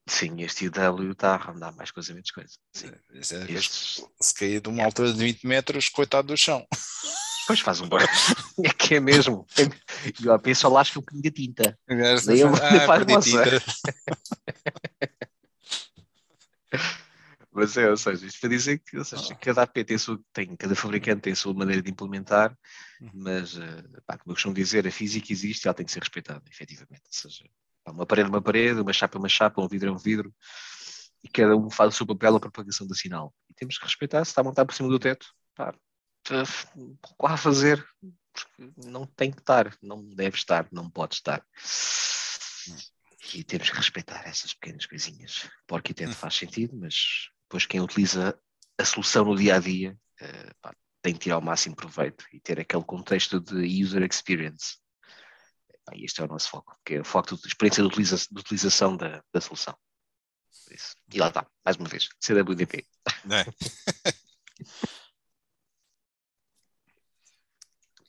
Sim, 0.07 0.43
este 0.43 0.67
IW 0.67 1.13
está 1.13 1.35
a 1.35 1.37
rondar 1.37 1.75
mais 1.75 1.91
coisa, 1.91 2.13
menos 2.13 2.31
coisa. 2.31 2.51
Sim, 2.73 2.93
Isso 3.15 3.35
é, 3.37 3.51
estes, 3.53 4.05
Se 4.21 4.35
cair 4.35 4.61
de 4.61 4.69
uma 4.69 4.85
altura 4.85 5.13
de 5.13 5.19
20 5.19 5.47
metros, 5.47 5.89
coitado 5.89 6.29
do 6.29 6.37
chão. 6.37 6.67
Pois 7.47 7.61
faz 7.61 7.81
um 7.81 7.89
bom. 7.89 7.99
é 8.65 8.69
que 8.73 8.95
é 8.97 9.01
mesmo. 9.01 9.47
E 10.21 10.29
o 10.29 10.33
AP 10.33 10.55
só 10.55 10.69
lasca 10.69 10.99
um 10.99 11.03
bocadinho 11.03 11.23
de 11.23 11.31
tinta. 11.31 11.79
Nem 12.27 12.39
eu- 12.39 12.49
"Ah, 12.63 12.87
faz 12.87 13.05
perdi 13.05 13.13
moça." 13.15 13.45
tinta." 13.45 13.65
Mas 17.53 17.77
é, 17.77 17.89
ou 17.89 17.97
seja, 17.97 18.27
isto 18.27 18.41
para 18.41 18.49
dizer 18.51 18.79
que 18.81 18.99
ou 18.99 19.05
seja, 19.05 19.33
cada 19.37 19.63
AP 19.63 19.85
tem, 19.85 19.97
sua, 19.97 20.19
tem, 20.33 20.57
cada 20.57 20.75
fabricante 20.75 21.21
tem 21.23 21.33
a 21.35 21.37
sua 21.37 21.55
maneira 21.55 21.81
de 21.81 21.89
implementar, 21.89 22.57
mas, 23.13 23.57
eh, 23.57 23.85
pá, 24.05 24.19
como 24.19 24.33
eu 24.33 24.35
costumo 24.35 24.53
dizer, 24.53 24.85
a 24.89 24.91
física 24.91 25.33
existe 25.33 25.65
e 25.65 25.69
ela 25.69 25.75
tem 25.75 25.87
que 25.87 25.93
ser 25.93 26.01
respeitada, 26.01 26.43
efetivamente. 26.51 27.03
Ou 27.07 27.13
seja, 27.13 27.45
pá, 27.85 27.93
uma 27.93 28.05
parede 28.05 28.27
é 28.27 28.31
uma 28.31 28.43
parede, 28.43 28.81
uma 28.81 28.93
chapa 28.93 29.17
é 29.17 29.21
uma 29.21 29.29
chapa, 29.29 29.63
um 29.63 29.69
vidro 29.69 29.89
é 29.89 29.93
um 29.93 29.97
vidro, 29.99 30.35
e 31.23 31.29
cada 31.29 31.57
um 31.57 31.71
faz 31.71 31.95
o 31.95 31.97
seu 31.97 32.05
papel 32.07 32.33
na 32.33 32.41
propagação 32.41 32.89
do 32.89 32.95
sinal. 32.97 33.33
E 33.49 33.55
temos 33.55 33.79
que 33.79 33.85
respeitar, 33.85 34.25
se 34.25 34.33
está 34.33 34.41
a 34.41 34.45
montar 34.45 34.65
por 34.65 34.75
cima 34.75 34.89
do 34.89 34.99
teto, 34.99 35.29
pá, 35.55 35.73
lá 36.33 37.33
a 37.33 37.37
fazer, 37.37 37.87
porque 38.33 38.89
não 38.89 39.07
tem 39.07 39.31
que 39.31 39.41
estar, 39.41 39.77
não 39.83 40.03
deve 40.03 40.37
estar, 40.37 40.67
não 40.73 40.91
pode 40.91 41.15
estar. 41.15 41.45
E 43.35 43.43
temos 43.43 43.71
que 43.71 43.77
respeitar 43.77 44.27
essas 44.27 44.55
pequenas 44.55 44.87
coisinhas. 44.87 45.49
Para 45.67 45.75
o 45.75 45.77
arquiteto 45.77 46.15
faz 46.15 46.35
sentido, 46.35 46.77
mas 46.77 47.29
depois 47.43 47.67
quem 47.67 47.81
utiliza 47.81 48.39
a 48.79 48.85
solução 48.85 49.25
no 49.25 49.37
dia 49.37 49.57
a 49.57 49.59
dia 49.59 49.97
eh, 50.21 50.53
pá, 50.61 50.75
tem 51.03 51.13
que 51.13 51.21
tirar 51.21 51.39
o 51.39 51.43
máximo 51.43 51.77
proveito 51.77 52.25
e 52.33 52.41
ter 52.41 52.61
aquele 52.61 52.85
contexto 52.85 53.41
de 53.41 53.83
user 53.83 54.03
experience. 54.03 54.79
Pá, 55.85 55.95
e 55.95 56.05
este 56.05 56.21
é 56.21 56.25
o 56.25 56.29
nosso 56.29 56.49
foco, 56.49 56.77
que 56.85 56.95
é 56.95 57.01
o 57.01 57.05
foco 57.05 57.37
de 57.37 57.47
experiência 57.47 57.83
de, 57.83 57.89
utiliza 57.89 58.17
de 58.17 58.41
utilização 58.41 58.97
da, 58.97 59.23
da 59.33 59.41
solução. 59.41 59.77
E 61.13 61.19
lá 61.19 61.29
está, 61.29 61.47
mais 61.65 61.77
uma 61.77 61.89
vez, 61.89 62.09
CWDP. 62.21 62.87
Não 63.25 63.37
é? 63.37 63.45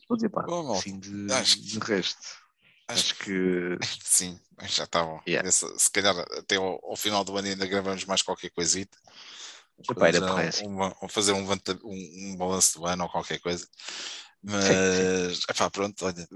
Vou 0.07 0.15
dizer, 0.17 0.29
pá, 0.29 0.43
Bom, 0.43 0.63
malta, 0.63 0.79
assim 0.79 0.99
de, 0.99 1.31
acho 1.33 1.57
de 1.59 1.79
resto. 1.79 2.27
Acho 2.87 3.15
que 3.15 3.77
Sim, 4.03 4.39
já 4.69 4.83
está 4.83 5.03
bom. 5.03 5.19
Yeah. 5.27 5.49
Se, 5.51 5.65
se 5.79 5.91
calhar 5.91 6.15
até 6.37 6.55
ao, 6.57 6.79
ao 6.83 6.95
final 6.95 7.23
do 7.23 7.35
ano 7.37 7.47
ainda 7.47 7.65
gravamos 7.65 8.05
mais 8.05 8.21
qualquer 8.21 8.49
coisita. 8.51 8.97
Epá, 9.89 10.07
era 10.07 10.25
uma- 10.65 10.95
ou 11.01 11.09
fazer 11.09 11.33
um, 11.33 11.45
um, 11.51 12.31
um 12.31 12.37
balanço 12.37 12.79
do 12.79 12.85
ano 12.85 13.03
ou 13.03 13.09
qualquer 13.09 13.39
coisa. 13.39 13.67
Mas, 14.41 14.65
sim. 14.65 15.43
epá, 15.49 15.69
pronto, 15.69 16.05
olha, 16.05 16.27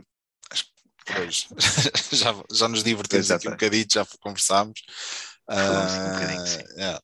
acho 0.52 0.66
que 1.06 1.20
hoje 1.20 1.48
já, 2.12 2.34
já 2.52 2.68
nos 2.68 2.84
divertimos 2.84 3.32
aqui 3.32 3.48
um 3.48 3.52
bocadinho, 3.52 3.86
já 3.92 4.06
conversámos. 4.20 4.82
Aqui 5.48 5.72
um 5.72 5.86
Ah, 5.86 6.46
sim. 6.46 6.64
yeah. 6.78 7.02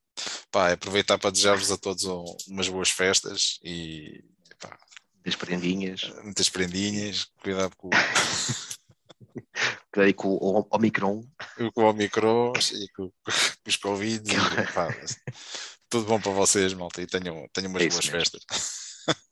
Pá, 0.52 0.72
aproveitar 0.72 1.18
para 1.18 1.32
desejar-vos 1.32 1.72
a 1.72 1.78
todos 1.78 2.04
um- 2.06 2.38
umas 2.48 2.68
boas 2.70 2.90
festas 2.90 3.60
e 3.64 4.24
epá, 4.52 4.78
das 5.26 5.36
prendinhas, 5.36 6.12
muitas 6.24 6.50
prendinhas, 6.50 7.26
cuidado 7.42 7.76
com, 7.76 7.90
daí 9.96 10.14
com 10.14 10.30
o 10.30 10.68
Omicron, 10.70 11.28
com 11.74 11.84
o 11.84 11.90
Omicron 11.90 12.54
e 12.74 12.88
com, 12.90 13.10
com 13.10 13.32
os 13.68 13.76
Covid. 13.76 14.32
E, 14.32 14.74
pá, 14.74 14.88
tudo 15.90 16.06
bom 16.06 16.22
para 16.22 16.32
vocês, 16.32 16.74
malta, 16.74 17.02
e 17.02 17.08
tenham, 17.08 17.48
tenham 17.52 17.72
umas 17.72 17.82
É 17.82 17.90
boas 17.90 18.06
mesmo. 18.06 18.12
festas. 18.20 18.44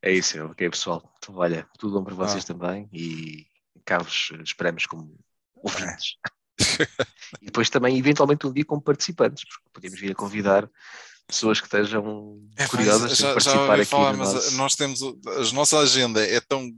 É 0.00 0.10
isso, 0.10 0.42
ok, 0.46 0.70
pessoal. 0.70 1.12
Então, 1.18 1.36
olha, 1.36 1.68
tudo 1.78 1.98
bom 1.98 2.02
para 2.02 2.14
Ah. 2.14 2.28
vocês 2.28 2.46
também 2.46 2.88
e 2.90 3.46
cá 3.84 3.98
vos 3.98 4.30
esperamos 4.42 4.86
como 4.86 5.14
ouvintes. 5.54 6.14
e 7.42 7.44
depois 7.44 7.68
também, 7.68 7.98
eventualmente, 7.98 8.46
um 8.46 8.54
dia 8.54 8.64
como 8.64 8.80
participantes, 8.80 9.44
porque 9.44 9.68
podemos 9.70 10.00
vir 10.00 10.12
a 10.12 10.14
convidar 10.14 10.66
pessoas 11.30 11.60
que 11.60 11.66
estejam 11.66 12.38
É, 12.56 12.66
curiosas 12.66 13.16
já, 13.16 13.28
já 13.28 13.32
participar 13.34 13.74
aqui 13.74 13.84
falar, 13.86 14.12
no 14.12 14.18
mas 14.18 14.34
nosso... 14.34 14.56
nós 14.56 14.74
temos 14.76 15.00
o- 15.02 15.18
a 15.26 15.52
nossa 15.54 15.78
agenda 15.78 16.24
é 16.26 16.40
tão 16.40 16.70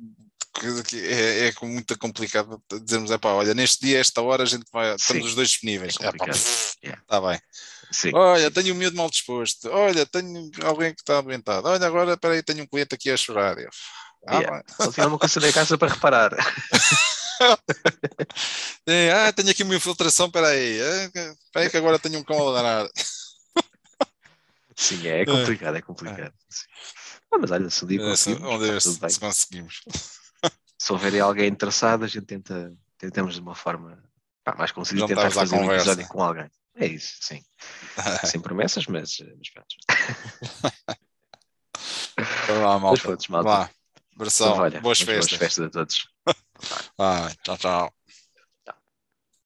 é, 0.95 1.49
é 1.49 1.67
muito 1.67 1.99
complicado 1.99 2.63
dizermos, 2.85 3.11
é 3.11 3.17
pá, 3.19 3.31
olha, 3.31 3.55
neste 3.55 3.87
dia, 3.87 3.99
esta 3.99 4.21
hora 4.21 4.43
a 4.43 4.47
gente 4.47 4.65
vai, 4.73 4.95
estamos 4.95 5.29
os 5.29 5.35
dois 5.35 5.49
disponíveis. 5.49 5.95
é 5.99 6.05
pá, 6.05 6.13
complicado. 6.13 6.37
pff, 6.39 6.73
Yeah. 6.85 7.01
tá 7.07 7.21
bem. 7.21 7.41
Sim, 7.93 8.11
Olha, 8.15 8.47
sim, 8.47 8.51
tenho 8.51 8.75
um 8.75 8.79
miúdo 8.79 8.97
mal 8.97 9.09
disposto. 9.09 9.69
Olha, 9.71 10.05
tenho 10.07 10.51
alguém 10.65 10.93
que 10.95 11.01
está 11.01 11.19
adoentado. 11.19 11.69
Olha, 11.69 11.87
agora, 11.87 12.15
espera 12.15 12.35
aí, 12.35 12.43
tenho 12.43 12.65
um 12.65 12.67
cliente 12.67 12.95
aqui 12.95 13.09
a 13.11 13.17
chorar. 13.17 13.57
Eu, 13.59 13.69
Ah, 14.27 14.39
Yeah. 14.41 14.65
tinha 14.93 15.07
uma 15.09 15.19
coisa 15.19 15.41
na 15.41 15.53
casa 15.53 15.79
para 15.79 15.93
reparar. 15.93 16.31
É, 18.87 19.13
ah, 19.13 19.33
tenho 19.33 19.51
aqui 19.51 19.63
uma 19.63 19.75
infiltração, 19.75 20.27
espera 20.27 20.49
aí. 20.49 20.79
É, 20.79 21.05
Espera 21.07 21.35
aí 21.65 21.71
que 21.71 21.77
agora 21.77 21.99
tenho 21.99 22.19
um 22.19 22.23
cão 22.25 22.39
a 22.39 22.51
ladrar. 22.51 22.89
Sim, 24.83 25.07
é, 25.07 25.21
é 25.21 25.27
complicado, 25.27 25.77
é 25.77 25.83
complicado. 25.83 26.35
Ah, 27.31 27.39
mas 27.39 27.51
olha, 27.51 27.71
se 27.71 27.85
um 27.85 27.89
dia 27.89 28.01
É, 28.01 28.17
se- 28.17 28.35
conseguimos, 28.35 28.53
está 28.69 28.81
tudo 28.91 29.09
se, 29.09 29.15
se 29.15 29.21
conseguimos. 29.21 29.81
se 30.79 30.93
houver 30.93 31.21
alguém 31.21 31.49
interessado, 31.49 32.05
a 32.05 32.09
gente 32.09 32.27
tenta, 32.27 32.75
tentamos 32.99 33.35
de 33.35 33.41
uma 33.41 33.55
forma 33.55 34.03
pá, 34.45 34.55
mais 34.57 34.73
concisa 34.73 35.07
tentar 35.07 35.31
fazer 35.31 35.57
um 35.57 35.73
episódio 35.73 36.09
com 36.09 36.23
alguém. 36.23 36.51
É 36.75 36.87
isso, 36.87 37.17
sim. 37.21 37.41
Sem 38.27 38.41
promessas, 38.41 38.87
mas, 38.87 39.17
mas 39.39 39.51
pronto. 39.51 39.77
Vamos 42.49 42.63
lá, 42.65 42.79
malta. 42.79 43.03
pronto, 43.03 43.33
malta. 43.33 43.49
Vá. 43.51 43.71
Versão. 44.17 44.51
Então, 44.53 44.65
olha, 44.65 44.81
boas 44.81 45.01
festas. 45.01 45.31
Boas 45.31 45.41
festas 45.41 45.67
a 45.67 45.71
todos. 45.71 46.09
Vai, 46.97 47.35
tchau, 47.43 47.57
tchau. 47.57 47.95